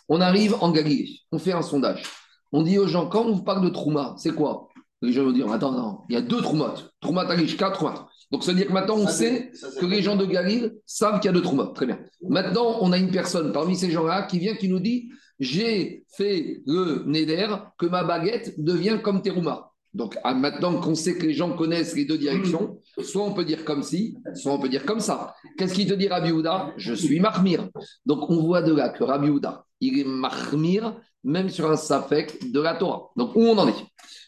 [0.09, 2.05] On arrive en Galilée, on fait un sondage.
[2.53, 4.69] On dit aux gens, quand on vous parle de Trouma, c'est quoi?
[5.03, 6.91] Les gens vont dire, attends, non, il y a deux Troumotes.
[7.03, 8.09] Trouma Talishka, Trouma.
[8.31, 10.73] Donc ça veut dire que maintenant on Ça, sait ça, que les gens de Galilée
[10.87, 11.75] savent qu'il y a deux Troumotes.
[11.75, 11.99] Très bien.
[12.27, 16.61] Maintenant, on a une personne parmi ces gens-là qui vient qui nous dit, j'ai fait
[16.67, 17.49] le Neder,
[17.79, 19.71] que ma baguette devient comme Terouma.
[19.95, 23.45] Donc ah, maintenant qu'on sait que les gens connaissent les deux directions, soit on peut
[23.45, 25.35] dire comme ci, soit on peut dire comme ça.
[25.57, 27.69] Qu'est-ce qu'il te dit Rabbi Houda Je suis Mahmir.
[28.05, 32.53] Donc on voit de là que Rabbi Houda, il est Mahmir, même sur un Safek
[32.53, 33.09] de la Torah.
[33.17, 33.85] Donc où on en est?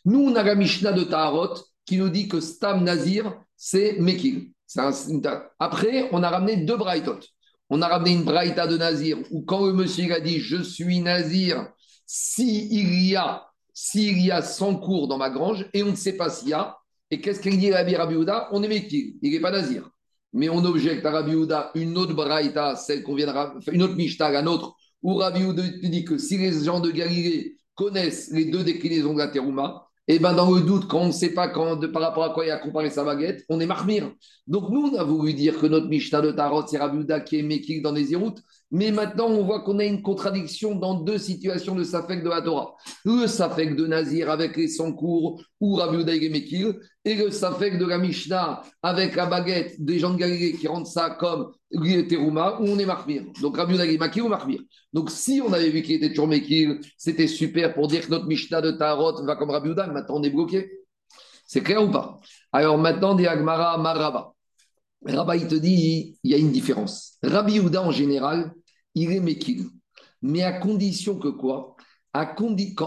[0.07, 4.53] Nous, on a la Mishnah de Taharot qui nous dit que Stam Nazir, c'est Mekil.
[4.77, 4.93] Un-
[5.59, 7.19] Après, on a ramené deux Braithot.
[7.71, 11.01] On a ramené une Braïta de Nazir où quand le monsieur a dit Je suis
[11.01, 11.69] Nazir,
[12.07, 16.17] s'il y a s'il y a 100 cours dans ma grange et on ne sait
[16.17, 16.77] pas s'il y a,
[17.11, 18.49] et qu'est-ce qu'il dit Rabbi Rabbi Houda?
[18.53, 19.89] On est Mekil, il n'est pas Nazir.
[20.33, 23.73] Mais on objecte à Rabbi Houda une autre Braïta, celle qu'on vient de ra- enfin,
[23.73, 27.57] une autre Mishnah, la nôtre, où Rabbi Houda dit que si les gens de Galilée
[27.75, 31.13] connaissent les deux déclinaisons de la terouma, et ben dans le doute, quand on ne
[31.13, 33.67] sait pas quand, de, par rapport à quoi il a comparé sa baguette, on est
[33.67, 34.11] marmire.
[34.49, 37.39] Donc nous, on a voulu dire que notre Mishnah de Tarot, c'est Rabbi Houda qui
[37.39, 41.19] est Mekil dans les Iroutes, mais maintenant on voit qu'on a une contradiction dans deux
[41.19, 42.75] situations de Safek de la Torah.
[43.05, 47.87] Le Safek de Nazir avec les 100 cours, ou Rabbi Houda et le Safek de
[47.87, 52.65] la Mishnah avec la baguette des gens de Galilée qui rendent ça comme Terouma, où
[52.65, 53.25] on est Mahmir.
[53.41, 54.61] Donc Rabbi Mekil ou Mahmir.
[54.93, 58.27] Donc si on avait vu qu'il était toujours Mekil, c'était super pour dire que notre
[58.27, 60.71] Mishnah de Tarot va comme Rabbi mais maintenant on est bloqué.
[61.47, 62.21] C'est clair ou pas?
[62.53, 64.35] Alors maintenant, des Agmara Maraba.
[65.05, 67.19] Rabba, il te dit, il y a une différence.
[67.25, 68.53] Rabbi Houda, en général,
[68.95, 69.67] il est Mekil.
[70.23, 71.77] Mais à condition que quoi?
[72.13, 72.35] À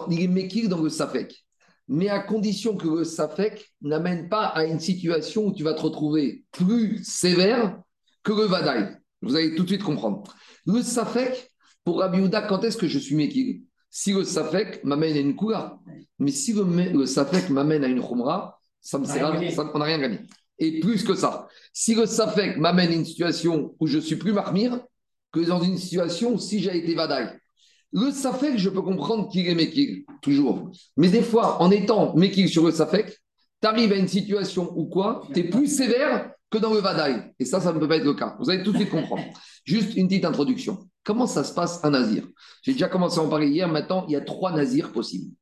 [0.09, 1.45] Il est Mekil dans le Safek.
[1.87, 5.81] Mais à condition que le Safek n'amène pas à une situation où tu vas te
[5.81, 7.79] retrouver plus sévère
[8.23, 8.95] que le Vadaï.
[9.21, 10.23] Vous allez tout de suite comprendre.
[10.65, 11.51] Le Safek,
[11.83, 15.79] pour Rabbi quand est-ce que je suis Mekil Si le Safek m'amène à une Kula,
[16.19, 19.85] mais si le, Safek m'amène à une Khumra, ça me sert à- ça- on n'a
[19.85, 20.19] rien gagné.
[20.59, 24.31] Et plus que ça, si le Safek m'amène à une situation où je suis plus
[24.33, 24.79] Mahmir
[25.33, 27.37] que dans une situation où si j'ai été Vadaï.
[27.91, 30.71] Le Safek, je peux comprendre qu'il est Mekil, toujours.
[30.95, 33.19] Mais des fois, en étant Mekil sur le Safek,
[33.61, 35.27] tu arrives à une situation où quoi?
[35.33, 37.33] Tu es plus sévère que dans le Vadaï.
[37.39, 38.35] Et ça, ça ne peut pas être le cas.
[38.39, 39.23] Vous allez tout de suite comprendre.
[39.65, 40.87] Juste une petite introduction.
[41.03, 42.27] Comment ça se passe un Nazir?
[42.61, 43.67] J'ai déjà commencé à en parler hier.
[43.67, 45.35] Maintenant, il y a trois Nazirs possibles.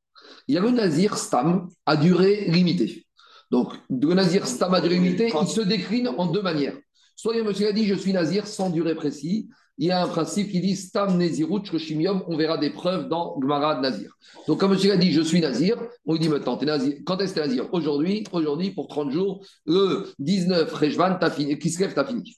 [0.48, 3.06] Il y a le Nazir Stam à durée limitée.
[3.50, 6.76] Donc, le Nazir Stam à durée limitée, il se décline en deux manières.
[7.16, 9.48] Soit il monsieur a dit je suis Nazir sans durée précise.
[9.78, 13.40] Il y a un principe qui dit Stam Nezirut Shimium, on verra des preuves dans
[13.40, 14.16] Gemara de Nazir.
[14.46, 16.94] Donc, comme monsieur a dit je suis Nazir, on lui dit maintenant, es nazir.
[17.06, 17.68] quand est-ce que tu es Nazir?
[17.72, 22.36] Aujourd'hui, aujourd'hui, pour 30 jours, le 19 Rejvan, t'as fini, lève, t'as fini.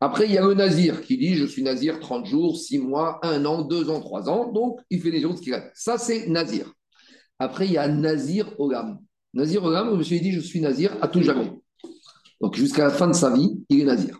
[0.00, 3.20] Après, il y a le Nazir qui dit je suis Nazir 30 jours, 6 mois,
[3.22, 4.50] 1 an, 2 ans, 3 ans.
[4.50, 5.70] Donc, il fait des jours qui reste.
[5.74, 6.72] Ça, c'est Nazir.
[7.38, 8.98] Après, il y a Nazir Ogam.
[9.34, 11.52] Nazir Ogam, monsieur dit je suis Nazir à tout jamais.
[12.40, 14.18] Donc, jusqu'à la fin de sa vie, il est Nazir.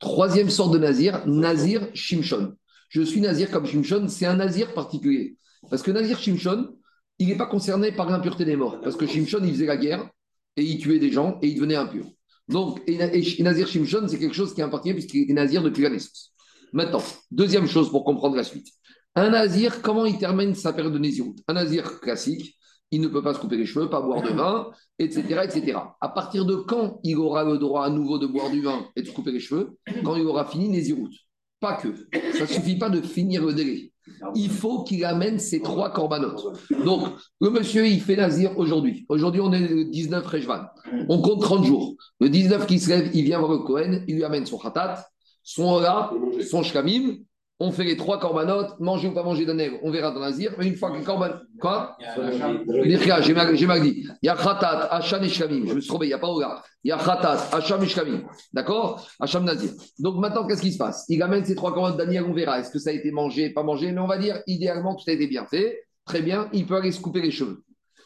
[0.00, 2.54] Troisième sorte de Nazir, Nazir Shimshon.
[2.88, 5.36] Je suis Nazir comme Shimshon, c'est un Nazir particulier.
[5.70, 6.76] Parce que Nazir Shimshon,
[7.18, 8.80] il n'est pas concerné par l'impureté des morts.
[8.80, 10.08] Parce que Shimshon, il faisait la guerre
[10.56, 12.06] et il tuait des gens et il devenait impur.
[12.48, 15.90] Donc, et, Nazir Shimshon, c'est quelque chose qui est important puisqu'il était Nazir depuis la
[15.90, 16.32] naissance.
[16.72, 18.68] Maintenant, deuxième chose pour comprendre la suite.
[19.14, 22.58] Un Nazir, comment il termine sa période de Nézirut Un Nazir classique,
[22.94, 25.78] il ne peut pas se couper les cheveux, pas boire de vin, etc., etc.
[26.00, 29.02] À partir de quand il aura le droit à nouveau de boire du vin et
[29.02, 31.10] de se couper les cheveux Quand il aura fini Nézirut.
[31.58, 31.88] Pas que.
[32.34, 33.92] Ça ne suffit pas de finir le délai.
[34.36, 36.46] Il faut qu'il amène ses trois corbanotes.
[36.84, 37.08] Donc,
[37.40, 39.06] le monsieur, il fait Nazir aujourd'hui.
[39.08, 40.66] Aujourd'hui, on est le 19 Rejvan.
[41.08, 41.94] On compte 30 jours.
[42.20, 45.06] Le 19 qui se lève, il vient voir le Cohen, il lui amène son khatat,
[45.42, 46.12] son ola,
[46.48, 47.16] son shkamim.
[47.60, 50.54] On fait les trois corbanotes, manger ou pas manger d'un on verra dans Nazir.
[50.58, 51.42] Mais une fois que les corbanotes.
[51.60, 54.06] Quoi J'ai mal dit.
[54.22, 55.66] Il y a khatat, hacham et shkamim.
[55.66, 56.62] Je me suis trompé, il n'y a pas ola.
[56.82, 58.24] Il y a khatat, hacham et shkamim.
[58.52, 59.06] D'accord?
[59.20, 59.70] Hacham Nazir.
[60.00, 61.04] Donc maintenant, qu'est-ce qui se passe?
[61.08, 62.58] Il amène ces trois corbanotes Daniel, on verra.
[62.58, 63.92] Est-ce que ça a été mangé, pas mangé?
[63.92, 65.84] Mais on va dire, idéalement, tout a été bien fait.
[66.04, 67.62] Très bien, il peut aller se couper les cheveux.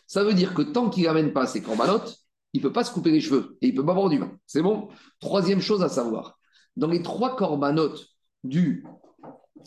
[0.07, 2.19] Ça veut dire que tant qu'il n'amène pas ses corbanotes,
[2.53, 4.19] il ne peut pas se couper les cheveux et il ne peut pas boire du
[4.19, 4.33] vin.
[4.47, 4.89] C'est bon?
[5.21, 6.39] Troisième chose à savoir.
[6.77, 8.07] Dans les trois corbanotes
[8.45, 8.85] du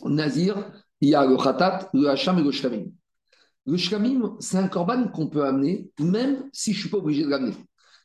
[0.04, 2.84] Nazir, il y a le Khatat, le Hacham et le Shkamim.
[3.66, 7.24] Le Shkamim, c'est un korban qu'on peut amener même si je ne suis pas obligé
[7.24, 7.54] de l'amener.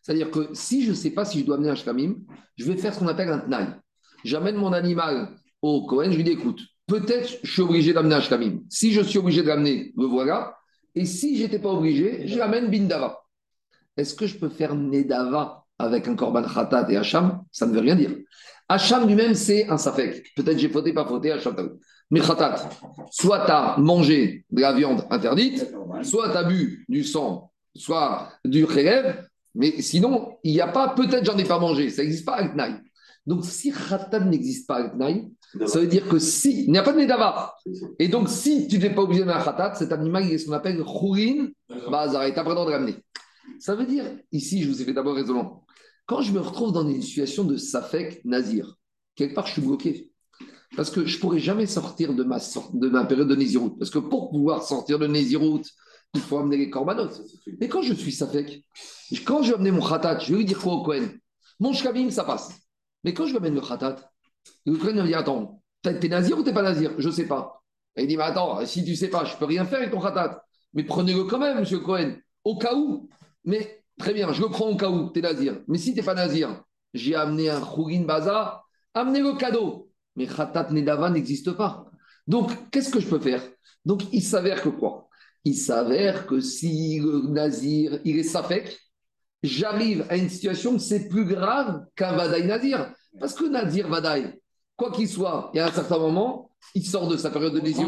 [0.01, 2.15] C'est-à-dire que si je ne sais pas si je dois amener un Shkamim,
[2.55, 3.67] je vais faire ce qu'on appelle un Tnaï.
[4.23, 8.21] J'amène mon animal au Cohen, je lui dis écoute, peut-être je suis obligé d'amener un
[8.21, 8.61] Shkamim.
[8.69, 10.57] Si je suis obligé de l'amener, le voilà.
[10.95, 13.19] Et si je n'étais pas obligé, je l'amène Bindava.
[13.97, 17.43] Est-ce que je peux faire Nedava avec un Korban Khatat et Hacham?
[17.51, 18.15] Ça ne veut rien dire.
[18.69, 20.33] Hacham lui-même, c'est un Safek.
[20.35, 21.55] Peut-être j'ai fauté, pas fauté, Hacham
[22.11, 22.69] Mais Khatat,
[23.11, 25.67] soit tu as mangé de la viande interdite,
[26.03, 29.23] soit tu as bu du sang, soit du Khélev,
[29.55, 32.55] mais sinon, il n'y a pas, peut-être j'en ai pas mangé, ça n'existe pas avec
[32.55, 32.75] Naï.
[33.25, 35.29] Donc si Khatat n'existe pas avec Naï,
[35.65, 37.55] ça veut dire que si, il n'y a pas de Nedava.
[37.99, 40.45] Et donc si tu n'es pas obligé de un Khatat, cet animal, il est ce
[40.45, 41.47] qu'on appelle Khourin
[41.89, 42.95] Bazar, et tu n'as pas le droit de l'amener.
[43.59, 45.65] Ça veut dire, ici, je vous ai fait d'abord raisonnement.
[46.07, 48.77] Quand je me retrouve dans une situation de Safek Nazir,
[49.15, 50.09] quelque part, je suis bloqué.
[50.75, 52.39] Parce que je ne pourrai jamais sortir de ma,
[52.73, 53.77] de ma période de Néziroute.
[53.77, 55.69] Parce que pour pouvoir sortir de Néziroute,
[56.13, 57.21] il faut amener les corbanotes.
[57.59, 58.63] Mais quand je suis Safek,
[59.25, 61.19] quand je vais amener mon khatat, je vais lui dire quoi au Kohen?
[61.59, 62.57] Mon shkamim, ça passe.
[63.03, 63.97] Mais quand je vais amener le khatat,
[64.65, 66.93] le Kohen va me dire Attends, t'es Nazir ou t'es pas Nazir?
[66.97, 67.61] Je ne sais pas.
[67.97, 69.79] Et il dit Mais attends, si tu ne sais pas, je ne peux rien faire
[69.79, 70.41] avec ton khatat.
[70.73, 72.15] Mais prenez-le quand même, monsieur Cohen,
[72.45, 73.09] au cas où.
[73.43, 75.61] Mais très bien, je le prends au cas où, tu es nazir.
[75.67, 79.89] Mais si tu n'es pas nazir, j'ai amené un Khourin Bazar, amenez le cadeau.
[80.15, 81.85] Mais Khatat Nedava n'existe pas.
[82.27, 83.41] Donc, qu'est-ce que je peux faire?
[83.85, 85.07] Donc, il s'avère que quoi?
[85.43, 88.77] Il s'avère que si le nazir, il est safek,
[89.43, 92.91] j'arrive à une situation où c'est plus grave qu'un Vadaï nazir.
[93.19, 94.39] Parce que nazir, Vadaï,
[94.75, 97.59] quoi qu'il soit, il y a un certain moment, il sort de sa période de
[97.59, 97.87] désir,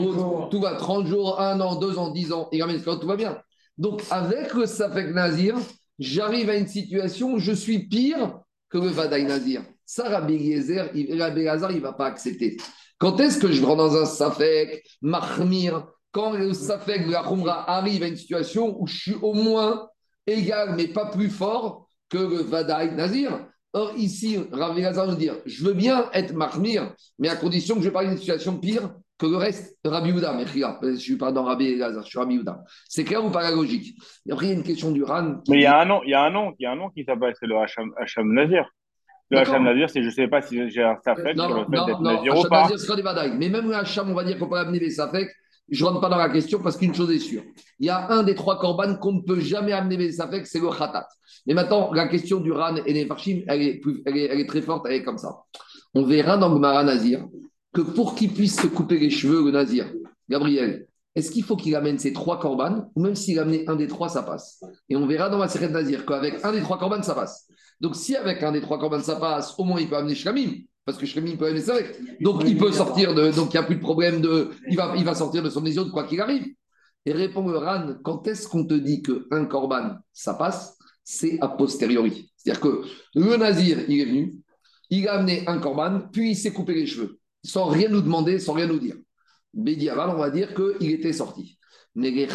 [0.49, 3.41] tout va 30 jours, 1 an, 2 ans, 10 ans, il ramène tout va bien.
[3.77, 5.57] Donc, avec le Safek Nazir,
[5.99, 9.63] j'arrive à une situation où je suis pire que le Vadaï Nazir.
[9.85, 12.57] Ça, Rabbi Eliezer, Rabbi il ne va pas accepter.
[12.97, 18.03] Quand est-ce que je rentre dans un Safek, Mahmir, quand le Safek, la Khumra arrive
[18.03, 19.87] à une situation où je suis au moins
[20.27, 23.45] égal, mais pas plus fort que le Vadaï Nazir?
[23.73, 27.81] Or, ici, Rabbi Eliezer nous dire je veux bien être Mahmir, mais à condition que
[27.81, 31.33] je parle d'une situation pire que le reste, Rabbi Houda, mais je ne suis pas
[31.33, 32.63] dans Rabbi Elazar, je suis Rabbi Houda.
[32.87, 33.93] C'est clair ou pas la logique
[34.25, 35.41] Et après, il y a une question du RAN.
[35.49, 36.77] Mais il y a un nom, il y a un nom, il y a un
[36.77, 38.65] nom qui s'appelle, c'est le Hacham, Hacham Nazir.
[39.29, 41.85] Le Hacham Nazir, c'est je ne sais pas si j'ai un Safek sur le fait
[41.85, 42.63] d'être Nazir ou pas.
[42.63, 43.33] Nazir sera des badailles.
[43.37, 45.29] Mais même le Hacham, on va dire qu'on peut amener les Safek.
[45.69, 47.43] Je ne rentre pas dans la question parce qu'une chose est sûre.
[47.77, 50.59] Il y a un des trois korban qu'on ne peut jamais amener les Safek, c'est
[50.59, 51.07] le Khatat.
[51.45, 54.47] Mais maintenant, la question du Ran et des Farshim, elle est, elle, est, elle est
[54.47, 55.29] très forte, elle est comme ça.
[55.93, 57.25] On verra dans le Nazir
[57.73, 59.91] que pour qu'il puisse se couper les cheveux, le nazir,
[60.27, 63.87] Gabriel, est-ce qu'il faut qu'il amène ses trois corbanes ou même s'il amène un des
[63.87, 64.63] trois, ça passe?
[64.87, 67.47] Et on verra dans la série Nazir qu'avec un des trois corbanes, ça passe.
[67.81, 70.51] Donc si avec un des trois corbanes, ça passe, au moins il peut amener Shkamim.
[70.85, 72.21] Parce que Shkamim peut amener ça avec.
[72.21, 73.31] Donc il peut sortir de.
[73.31, 74.49] Donc il n'y a plus de problème de.
[74.69, 76.47] Il va, il va sortir de son de quoi qu'il arrive.
[77.05, 80.77] Et répond le Ran, quand est-ce qu'on te dit qu'un corban, ça passe?
[81.03, 82.31] C'est a posteriori.
[82.37, 82.81] C'est-à-dire que
[83.15, 84.35] le Nazir, il est venu,
[84.89, 88.39] il a amené un corban, puis il s'est coupé les cheveux, sans rien nous demander,
[88.39, 88.95] sans rien nous dire.
[89.53, 91.57] Bédiaval, on va dire qu'il était sorti.
[91.95, 92.27] Mais les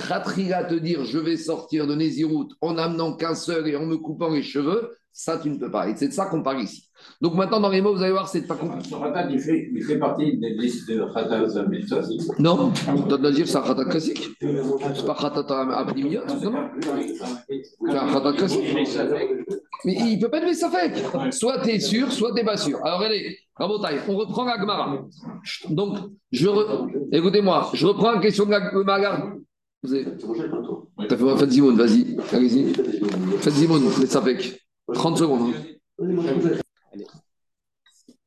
[0.53, 3.97] à te dire je vais sortir de Nézirut en amenant qu'un seul et en me
[3.97, 5.89] coupant les cheveux, ça tu ne peux pas.
[5.89, 6.91] Et c'est de ça qu'on parle ici.
[7.21, 8.91] Donc maintenant, dans les mots, vous allez voir, c'est pas compliqué.
[8.91, 12.01] Ce khatat, il fait, il fait partie des listes de khatat Zamilsa
[12.39, 14.31] Non, Khatat Nazir, c'est un khatat classique.
[14.41, 16.69] C'est pas khatat à primiot, non, non.
[16.81, 18.65] C'est un khatat classique.
[19.85, 21.03] Mais il ne peut pas sa fête.
[21.33, 22.85] Soit tu es sûr, soit tu n'es pas sûr.
[22.85, 25.05] Alors, allez, On reprend la Gemara.
[25.71, 25.99] Donc,
[26.33, 26.49] je
[27.13, 29.33] écoutez-moi, je reprends la question de la Gemara.
[29.83, 30.07] Vous avez...
[31.39, 32.17] Faites Zimoun, vas-y.
[32.33, 32.75] Allez-y.
[33.39, 34.23] Faites Zimoun, faites ça
[34.93, 35.55] 30 secondes.
[35.55, 36.59] Hein.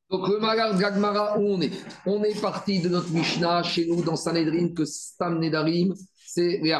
[0.09, 1.71] Donc, le Magar Gagmara, où on est?
[2.05, 5.93] On est parti de notre Mishnah chez nous dans Sanhedrin que Stam Nedarim,
[6.25, 6.73] c'est les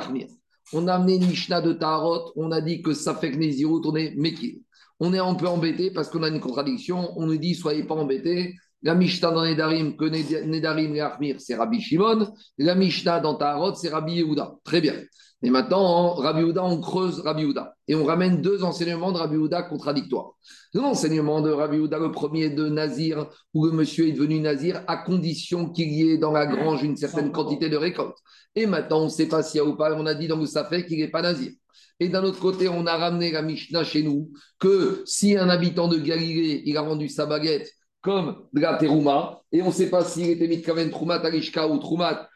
[0.71, 3.81] On a amené une Mishnah de Tarot, on a dit que ça fait que Nézirut,
[3.83, 4.59] on est Mekir.
[4.99, 7.11] On est un peu embêté parce qu'on a une contradiction.
[7.17, 8.55] On nous dit, soyez pas embêtés.
[8.83, 12.31] La Mishnah dans Nedarim, que Nedarim et Achmir, c'est Rabbi Shimon.
[12.57, 14.55] La Mishnah dans Tarot, c'est Rabbi Yehuda.
[14.63, 14.95] Très bien.
[15.43, 17.75] Et maintenant, Rabbi Houda, on creuse Rabbi Houda.
[17.87, 20.31] Et on ramène deux enseignements de Rabbi Houda contradictoires.
[20.73, 24.97] L'enseignement de Rabbi Houda, le premier de Nazir, où le monsieur est devenu Nazir, à
[24.97, 28.17] condition qu'il y ait dans la grange une certaine quantité de récolte.
[28.55, 30.37] Et maintenant, on ne sait pas s'il y a ou pas, on a dit dans
[30.37, 31.51] le Safek qu'il n'est pas Nazir.
[31.99, 35.87] Et d'un autre côté, on a ramené la Mishnah chez nous, que si un habitant
[35.87, 37.71] de Galilée, il a rendu sa baguette
[38.01, 41.67] comme de la terouma, et on ne sait pas s'il était mis même Troumat Alishka
[41.67, 42.29] ou Troumat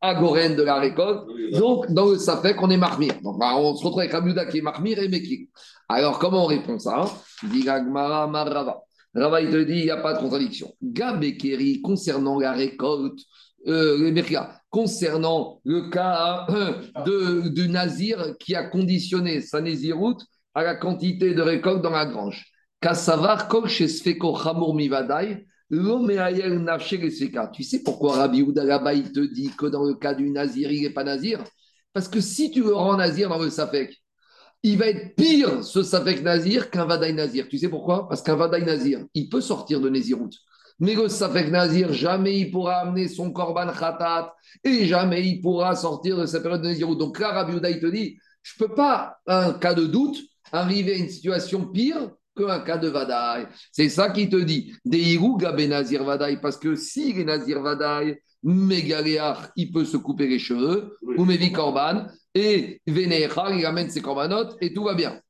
[0.00, 1.26] à Goren de la récolte.
[1.52, 3.14] Donc, dans le Safek, on est marmire.
[3.22, 5.46] Donc, bah, on se retrouve avec Rabiuda qui est marmire et Mekir.
[5.88, 7.04] Alors, comment on répond ça
[7.42, 8.82] Dit Gagmara Marava.
[9.14, 10.72] Rava, il te dit, il n'y a pas de contradiction.
[10.82, 13.18] Gabekeri, concernant la récolte,
[13.66, 14.10] euh,
[14.72, 16.72] concernant le cas euh,
[17.04, 22.06] de, du Nazir qui a conditionné sa Néziroute à la quantité de récolte dans la
[22.06, 22.46] grange.
[22.80, 23.48] Kassavar,
[24.74, 25.44] Mivadai,
[27.52, 30.82] tu sais pourquoi Rabbi Ouda il te dit que dans le cas du Nazir, il
[30.82, 31.44] n'est pas Nazir?
[31.92, 33.94] Parce que si tu le rends Nazir dans le Safek,
[34.62, 37.46] il va être pire ce Safek Nazir qu'un Vadaï Nazir.
[37.48, 38.08] Tu sais pourquoi?
[38.08, 40.30] Parce qu'un Vadaï Nazir, il peut sortir de Nézirout.
[40.80, 45.76] Mais le Safek Nazir, jamais il pourra amener son Korban Khatat et jamais il pourra
[45.76, 46.96] sortir de sa période de Nézirout.
[46.96, 50.18] Donc là, Rabbi il te dit je ne peux pas, un cas de doute,
[50.50, 53.46] arriver à une situation pire qu'un cas de Vadaï.
[53.70, 54.72] C'est ça qui te dit.
[54.84, 60.26] Deirou Gabé Nazir Vadaï, parce que s'il est Nazir Vadaï, Mégaléach, il peut se couper
[60.26, 65.20] les cheveux, ou Mévi Korban, et Vénéchar, il amène ses corbanotes, et tout va bien.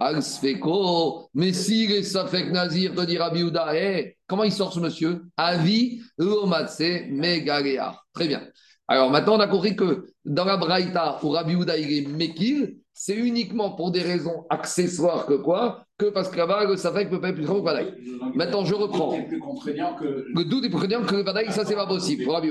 [0.00, 5.22] Alsfeko, mais s'il est Safek Nazir, te dira Biouda, hey, comment il sort ce monsieur?
[5.36, 7.96] Avi, Lomatse, Mégaléach.
[8.12, 8.42] Très bien.
[8.88, 13.14] Alors maintenant, on a compris que dans la Braïta, où Rabbi il est Mekil, c'est
[13.14, 15.84] uniquement pour des raisons accessoires que quoi?
[15.98, 17.94] Que parce que là-bas, le Safek peut pas être plus grand que Vadaï.
[18.34, 19.16] Maintenant, je reprends.
[19.16, 22.50] Le doute est plus contraignant que le Vadaï, ça, c'est pas possible pour Rabbi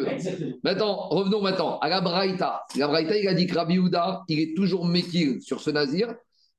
[0.64, 2.64] Maintenant, revenons maintenant à la Braïta.
[2.76, 3.80] La Braïta, il a dit que Rabbi
[4.28, 6.14] il est toujours Mekil sur ce Nazir.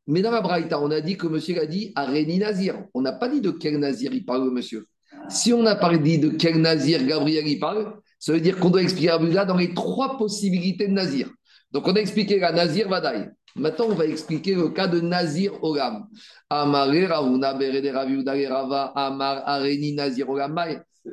[0.06, 2.84] Mais dans la Braïta, on a dit que monsieur a dit Areni Nazir.
[2.94, 4.86] On n'a pas dit de quel Nazir il parle, monsieur.
[5.28, 8.70] Si on n'a pas dit de quel Nazir Gabriel il parle, ça veut dire qu'on
[8.70, 11.28] doit expliquer Rabbi dans les trois possibilités de Nazir.
[11.70, 13.30] Donc, on a expliqué la Nazir Vadaï.
[13.56, 16.06] Maintenant, on va expliquer le cas de Nazir Olam.
[16.50, 17.52] Olam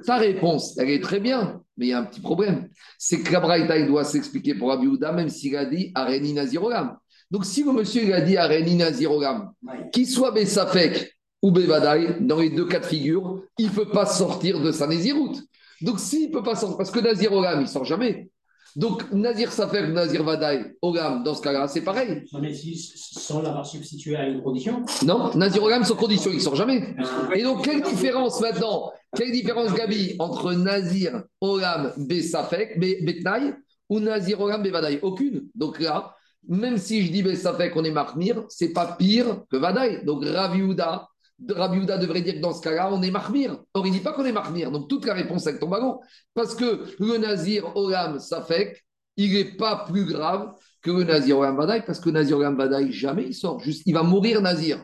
[0.03, 2.69] Sa réponse, elle est très bien, mais il y a un petit problème.
[2.97, 6.97] C'est que la doit s'expliquer pour Rabbi même s'il a dit Areni Nazir Olam.
[7.31, 9.51] Donc, si le monsieur il a dit Areni Nazir Olam,
[9.91, 14.05] qu'il soit Bessafek ou Bevadaï, dans les deux cas de figure, il ne peut pas
[14.05, 15.41] sortir de sa Naziroute.
[15.81, 18.29] Donc, s'il ne peut pas sortir, parce que Nazir Olam, il ne sort jamais.
[18.75, 22.23] Donc, Nazir Safer, Nazir Vadaï, Ogam, dans ce cas-là, c'est pareil.
[22.31, 26.37] Non, mais si, sans l'avoir substitué à une condition Non, Nazir Ogam, sans condition, il
[26.37, 26.95] ne sort jamais.
[27.33, 33.53] Et donc, quelle différence maintenant Quelle différence, Gabi, entre Nazir Ogam, Besafek, Betnaï,
[33.89, 35.47] ou Nazir Ogam, Bevadaï Aucune.
[35.55, 36.15] Donc là,
[36.47, 40.03] même si je dis Besafek, on est Marmir, c'est pas pire que Vadaï.
[40.05, 41.07] Donc, Raviouda,
[41.47, 43.57] Rabbi devrait dire que dans ce cas-là, on est marmire.
[43.73, 44.71] Or, il ne dit pas qu'on est marmire.
[44.71, 45.99] Donc, toute la réponse avec ton bagon.
[46.33, 48.83] Parce que le nazir Olam Safek,
[49.17, 52.57] il n'est pas plus grave que le nazir Olam Badaï, parce que le nazir Olam
[52.57, 53.59] Badaï, jamais il sort.
[53.59, 54.83] Juste, il va mourir nazir.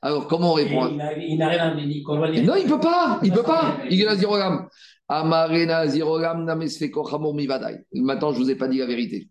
[0.00, 2.44] Alors, comment on répond Il n'a rien à dire.
[2.44, 3.18] Non, il ne peut pas.
[3.22, 3.78] Il ne peut pas.
[3.90, 4.68] Il est nazir Olam.
[5.10, 5.48] Maintenant,
[8.32, 9.28] je ne vous ai pas dit la vérité.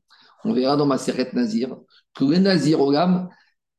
[0.47, 1.75] On verra dans ma serrette Nazir
[2.15, 2.79] que le Nazir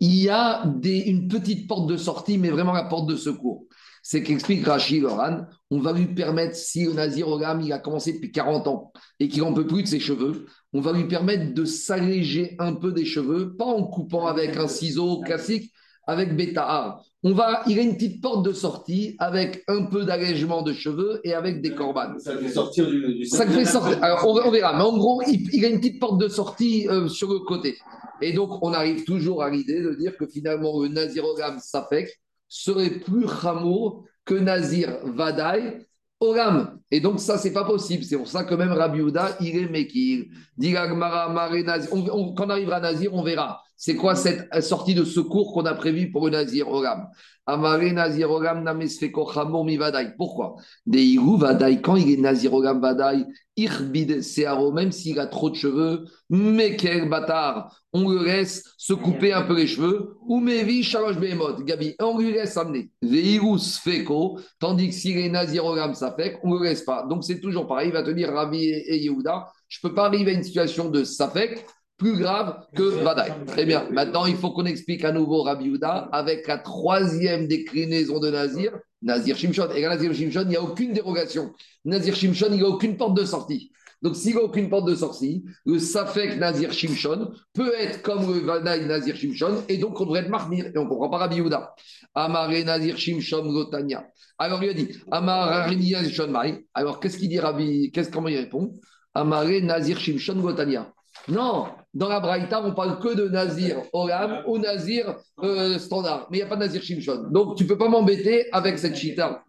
[0.00, 3.64] il y a une petite porte de sortie, mais vraiment la porte de secours.
[4.02, 7.26] C'est qu'explique Rachid Loran, on va lui permettre, si le Nazir
[7.62, 10.80] il a commencé depuis 40 ans et qu'il n'en peut plus de ses cheveux, on
[10.82, 15.20] va lui permettre de s'alléger un peu des cheveux, pas en coupant avec un ciseau
[15.22, 15.72] classique,
[16.06, 17.02] avec Betahar.
[17.24, 21.20] On va, il a une petite porte de sortie avec un peu d'allègement de cheveux
[21.24, 22.16] et avec des corbanes.
[22.20, 23.14] Ça fait sortir du.
[23.16, 24.02] du Ça fait sortir.
[24.04, 24.76] Alors, on, verra.
[24.76, 27.76] Mais en gros, il, a une petite porte de sortie euh, sur le côté.
[28.20, 32.08] Et donc, on arrive toujours à l'idée de dire que finalement, le Nazirogam Safek
[32.46, 35.86] serait plus rameau que Nazir Vadaï
[36.20, 36.78] Oram.
[36.90, 38.04] Et donc, ça, c'est pas possible.
[38.04, 40.26] C'est pour ça que même Rabbi Houda, il est Mekir.
[40.60, 43.60] Quand on arrivera à Nazir, on verra.
[43.80, 47.06] C'est quoi cette sortie de secours qu'on a prévue pour le Nazir Oram
[47.46, 50.14] Amare Nazir Oram Namesfeko Chamor Mi Vadaï.
[50.18, 50.56] Pourquoi?
[50.84, 53.24] Deiru Vadaï, quand il est Nazir Oram Vadaï,
[53.56, 59.32] Irbid Searo, même s'il a trop de cheveux, Mekel Batar, on le laisse se couper
[59.32, 62.90] un peu les cheveux, ou Mevi Shalosh Behemot, Gabi, on lui laisse amener.
[63.00, 65.64] Veiru Sfeko, tandis que s'il est Nazir
[65.94, 67.06] Safek, on ne le laisse pas.
[67.08, 70.32] Donc c'est toujours pareil, il va te dire et Yehuda, je ne peux pas arriver
[70.32, 71.64] à une situation de Safek
[71.98, 73.32] plus grave que Vadaï.
[73.46, 73.88] Très bien.
[73.90, 78.72] Maintenant, il faut qu'on explique à nouveau Rabbi Houda avec la troisième déclinaison de Nazir,
[79.02, 79.70] Nazir Shimshon.
[79.74, 81.52] Et Nazir Shimshon, il n'y a aucune dérogation.
[81.84, 83.72] Nazir Shimshon, il n'y a aucune porte de sortie.
[84.00, 88.32] Donc, s'il n'y a aucune porte de sortie, le Safek Nazir Shimshon peut être comme
[88.32, 90.66] le Vadaï Nazir Shimshon, et donc on devrait être marmir.
[90.66, 91.74] Et on ne comprend pas Rabbi Houda.
[92.14, 94.06] Amare Nazir Shimshon Lotania.
[94.38, 96.32] Alors, il a dit Amare Nazir Shimshon
[96.74, 98.72] Alors, qu'est-ce qu'il dit Rabbi Qu'est-ce Comment il répond?
[99.14, 100.92] Amare Nazir Shimshon Gotania.
[101.28, 106.28] Non, dans la Braïta, on parle que de Nazir Olam ou Nazir euh, standard.
[106.30, 107.28] Mais il n'y a pas de Nazir Shimshon.
[107.30, 109.44] Donc, tu ne peux pas m'embêter avec cette chita.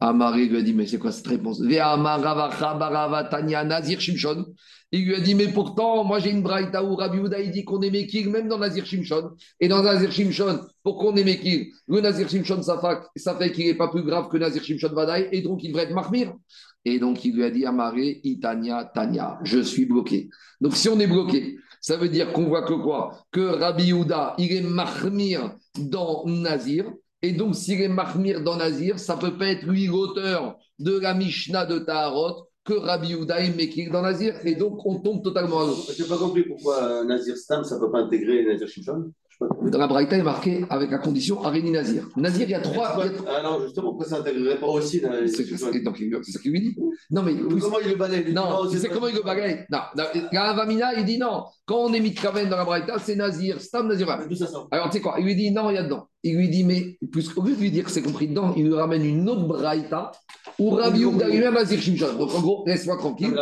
[0.00, 1.60] Amari lui a dit, mais c'est quoi cette réponse?
[3.64, 4.46] Nazir Shimshon.
[4.94, 7.18] Il lui a dit, mais pourtant, moi j'ai une braïta où Rabbi
[7.50, 9.30] dit qu'on est Mekir, même dans Nazir Shimshon.
[9.58, 12.78] Et dans Nazir Shimshon, pourquoi on est Mekir Le Nazir Shimshon, ça
[13.38, 15.94] fait, qu'il n'est pas plus grave que Nazir Shimshon Vadaï, et donc il devrait être
[15.94, 16.34] Mahmir.
[16.84, 20.30] Et donc il lui a dit, Amaré, Itania, Tania, je suis bloqué.
[20.60, 23.24] Donc si on est bloqué, ça veut dire qu'on voit que quoi?
[23.32, 26.92] Que Rabbi Houda, il est Mahmir dans Nazir.
[27.22, 31.14] Et donc, s'il est Mahmir dans Nazir, ça peut pas être lui l'auteur de la
[31.14, 34.34] Mishnah de Taharot que Rabbi Houda est Mekir dans Nazir.
[34.44, 35.76] Et donc, on tombe totalement à l'eau.
[35.96, 39.12] Je n'ai pas compris pourquoi Nazir Stam, ça ne peut pas intégrer Nazir Shimshon?
[39.70, 42.08] Dans la Braïta, est marqué avec la condition Aréni Nazir.
[42.16, 42.96] Nazir, il y a trois.
[43.28, 45.28] Ah non, justement, pourquoi ça n'intégrerait pas aussi dans les...
[45.28, 46.76] C'est ce qu'il lui dit.
[47.10, 47.34] Non, mais.
[47.34, 49.66] Comment il le balaye Non, c'est comment il le balaye?
[49.70, 49.80] Non,
[50.54, 51.44] Vamina, il dit non.
[51.64, 54.08] Quand on est Mitraven dans la Braïta, c'est Nazir, Stam Nazir.
[54.70, 55.14] Alors, tu sais quoi?
[55.18, 56.08] Il lui dit non, il y a dedans.
[56.24, 56.98] Il lui dit, mais
[57.36, 60.10] au lieu de lui dire que c'est compris dedans, il lui ramène une autre Braïta
[60.58, 62.14] où Rabbi Oud lui-même Nazir Shimshon.
[62.18, 63.34] Donc, en gros, laisse-moi tranquille.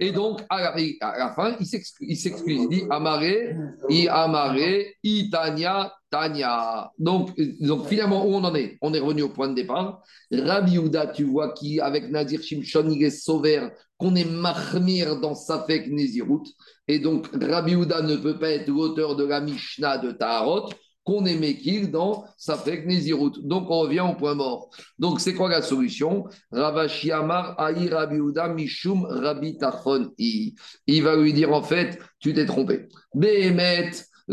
[0.00, 2.28] Et, donc, à la, fin, il s'excuse.
[2.46, 3.56] Il dit Amaré,
[3.88, 6.90] I Amaré, Itania, Tania.
[6.98, 8.78] Donc, donc, finalement, où on en est?
[8.80, 10.02] On est revenu au point de départ.
[10.32, 15.34] Rabbi Ouda, tu vois, qui, avec Nazir Shimshon, il est sauveur, qu'on est Mahmir dans
[15.34, 16.46] Safek Nézirut.
[16.88, 20.70] Et donc, Rabbi Ouda ne peut pas être l'auteur de la Mishnah de Taharot
[21.04, 23.32] qu'on est Mekil dans Safek Nézirut.
[23.42, 24.70] Donc on revient au point mort.
[24.98, 26.26] Donc c'est quoi la solution?
[26.52, 28.18] Ravashi Amar Aï Rabbi
[28.54, 30.54] Mishum Rabbi Tachon I.
[30.86, 32.88] Il va lui dire en fait, tu t'es trompé.
[33.14, 33.90] Behemet,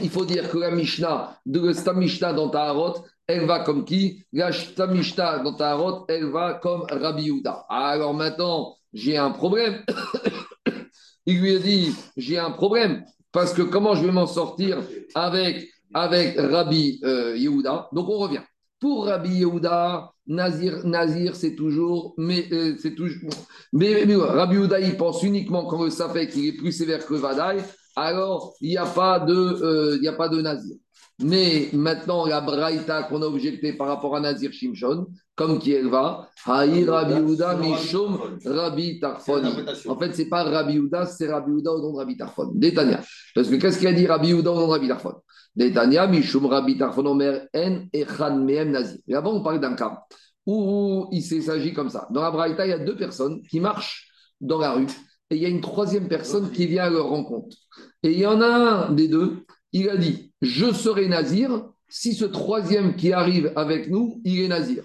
[0.00, 4.24] il faut dire que la Mishnah, de la Mishnah dans Taharot, elle va comme qui?
[4.32, 4.50] La
[4.86, 9.82] Mishnah dans Taharot, elle va comme Rabbi Alors maintenant, j'ai un problème.
[11.26, 13.04] il lui a dit, j'ai un problème.
[13.32, 14.78] Parce que comment je vais m'en sortir
[15.14, 17.88] avec, avec Rabbi euh, Yehuda?
[17.92, 18.42] Donc on revient.
[18.78, 22.14] Pour Rabbi Yehuda, Nazir, Nazir c'est toujours.
[22.18, 23.30] Mais, euh, c'est toujours
[23.72, 27.62] mais, Rabbi Yehuda, il pense uniquement quand le fait qu'il est plus sévère que Vadaï,
[27.96, 30.76] alors il n'y a, pas de, euh, il a pas de Nazir.
[31.22, 35.88] Mais maintenant, la braïta qu'on a objectée par rapport à Nazir Shimshon, comme qui elle
[35.88, 39.50] va, Haï Rabbi Uda Mishum Rabbi Tarfoni.
[39.88, 42.52] En fait, ce n'est pas Rabbi Uda, c'est Rabbi Uda au nom de Rabbi Tarfon.
[42.54, 43.00] Détania.
[43.34, 45.14] Parce que qu'est-ce qu'il a dit Rabbi Uda au nom de Rabbi Tarfon?
[45.54, 48.98] Détania, Mishum Rabbi Tarfon Omer En Echan Mehem Nazir.
[49.08, 50.02] Et avant, on parlait d'un cas
[50.44, 52.06] où il s'agit comme ça.
[52.10, 54.08] Dans la braïta, il y a deux personnes qui marchent
[54.40, 54.86] dans la rue
[55.30, 57.56] et il y a une troisième personne qui vient à leur rencontre.
[58.02, 59.44] Et il y en a un des deux
[59.76, 64.48] il a dit Je serai nazir si ce troisième qui arrive avec nous, il est
[64.48, 64.84] nazir.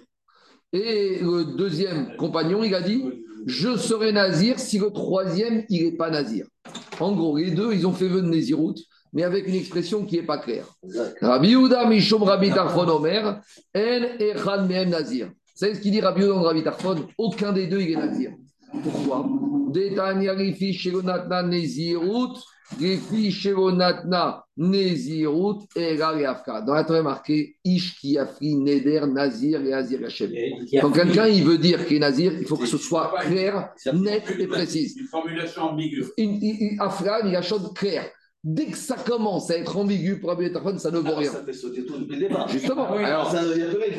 [0.73, 3.03] Et le deuxième compagnon, il a dit
[3.45, 6.45] Je serai nazir si le troisième, il n'est pas nazir.
[6.99, 8.79] En gros, les deux, ils ont fait vœu de naziroute,
[9.13, 10.67] mais avec une expression qui n'est pas claire.
[11.21, 11.55] Rabbi
[11.87, 13.41] Mishum Rabbi Tarfon Omer,
[13.75, 15.31] En Echan Mehem Nazir.
[15.55, 17.07] C'est ce qu'il dit Rabbi dans Rabbi Tarfon?
[17.17, 18.31] Aucun des deux, il est nazir.
[18.71, 19.27] Pourquoi?
[19.71, 22.37] Détania rifi shelonatna nezirut,
[22.79, 26.61] rifi shelonatna nezirut, et Afka.
[26.61, 30.31] Dans la Torah marqué Ish ki afri neder nazir et azir Hashem.
[30.81, 34.23] Quand quelqu'un il veut dire qu'il est nazir, il faut que ce soit clair, net
[34.39, 34.93] et précis.
[34.99, 36.05] Une formulation ambiguë.
[36.79, 38.09] Afra, il y a chose claire.
[38.43, 41.31] Dès que ça commence à être ambigu pour Tarfon, ça ne vaut rien.
[41.31, 42.47] Ça fait sauter tout depuis le départ.
[42.49, 42.87] Justement.
[42.89, 43.03] Ah oui,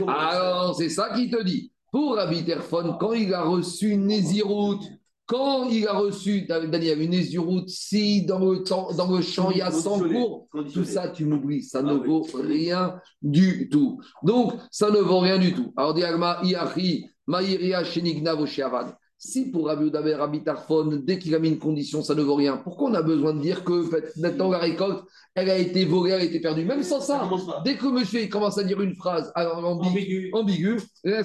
[0.08, 1.71] Alors, c'est ça qu'il te dit.
[1.92, 4.78] Pour Rabbi Terfon, quand il a reçu Nézirut,
[5.26, 9.58] quand il a reçu, Daniel, une Nézirut, si dans le, temps, dans le champ il
[9.58, 12.06] y a 100 cours, tout ça tu m'oublies, ça ne Ah oui.
[12.08, 14.00] vaut rien du tout.
[14.22, 15.72] Donc, ça ne vaut rien du tout.
[15.76, 18.96] Alors, Diagma, Iachi, Maïria, Shenigna, Voshiavad.
[19.24, 22.34] Si pour Rabbi Udaber, Rabbi Tarfon, dès qu'il a mis une condition, ça ne vaut
[22.34, 23.88] rien, pourquoi on a besoin de dire que
[24.20, 25.04] maintenant la récolte,
[25.36, 26.64] elle a été volée, elle a été perdue?
[26.64, 27.30] Même sans Ça
[27.64, 30.74] dès que monsieur il commence à dire une phrase ambiguë, Ambigu.
[30.74, 30.80] ambigu.
[31.04, 31.22] Et là,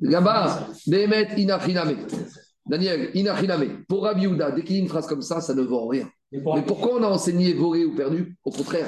[0.00, 2.06] Là-bas, Behemet inachiname.
[2.66, 3.84] Daniel, inachiname.
[3.88, 6.08] Pour Rabbi Yehuda, dès qu'il y a une phrase comme ça, ça ne vaut rien.
[6.32, 8.86] Mais pourquoi on a enseigné volé ou perdu Au contraire,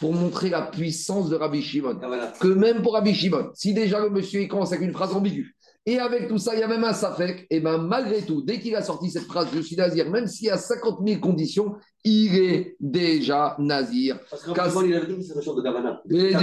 [0.00, 1.98] pour montrer la puissance de Rabbi Shimon.
[2.02, 2.32] Ah, voilà.
[2.40, 5.54] Que même pour Rabbi Shimon, si déjà le monsieur il commence avec une phrase ambiguë,
[5.86, 8.60] et avec tout ça, il y a même un safek, et bien malgré tout, dès
[8.60, 11.76] qu'il a sorti cette phrase, je suis nazir, même s'il y a 50 000 conditions,
[12.04, 14.18] il est déjà nazir.
[14.30, 16.02] Parce plus, il avait dit que c'est la chose de Gavana.
[16.10, 16.34] Et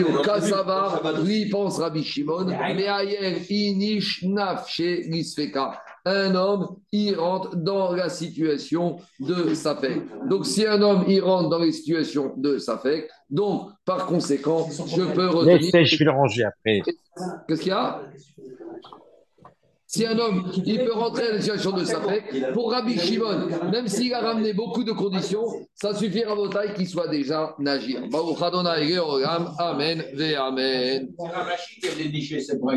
[1.24, 5.82] lui pense Rabbi Shimon, mais ailleurs, inish nafshe lisfeka.
[6.06, 10.04] Un homme, il rentre dans la situation de Safek.
[10.30, 15.04] Donc, si un homme, il rentre dans les situations de Safek, donc, par conséquent, je
[15.04, 15.58] peux retenir.
[15.58, 16.82] Laissez, je vais le ranger après.
[17.48, 18.02] Qu'est-ce qu'il y a?
[19.98, 23.88] Si un homme, il peut rentrer dans une situation de Safek, pour Rabbi Shimon, même
[23.88, 25.44] s'il a ramené beaucoup de conditions,
[25.74, 28.02] ça suffira à votre taille qu'il soit déjà Nagir.
[29.58, 30.04] Amen
[30.38, 31.10] Amen.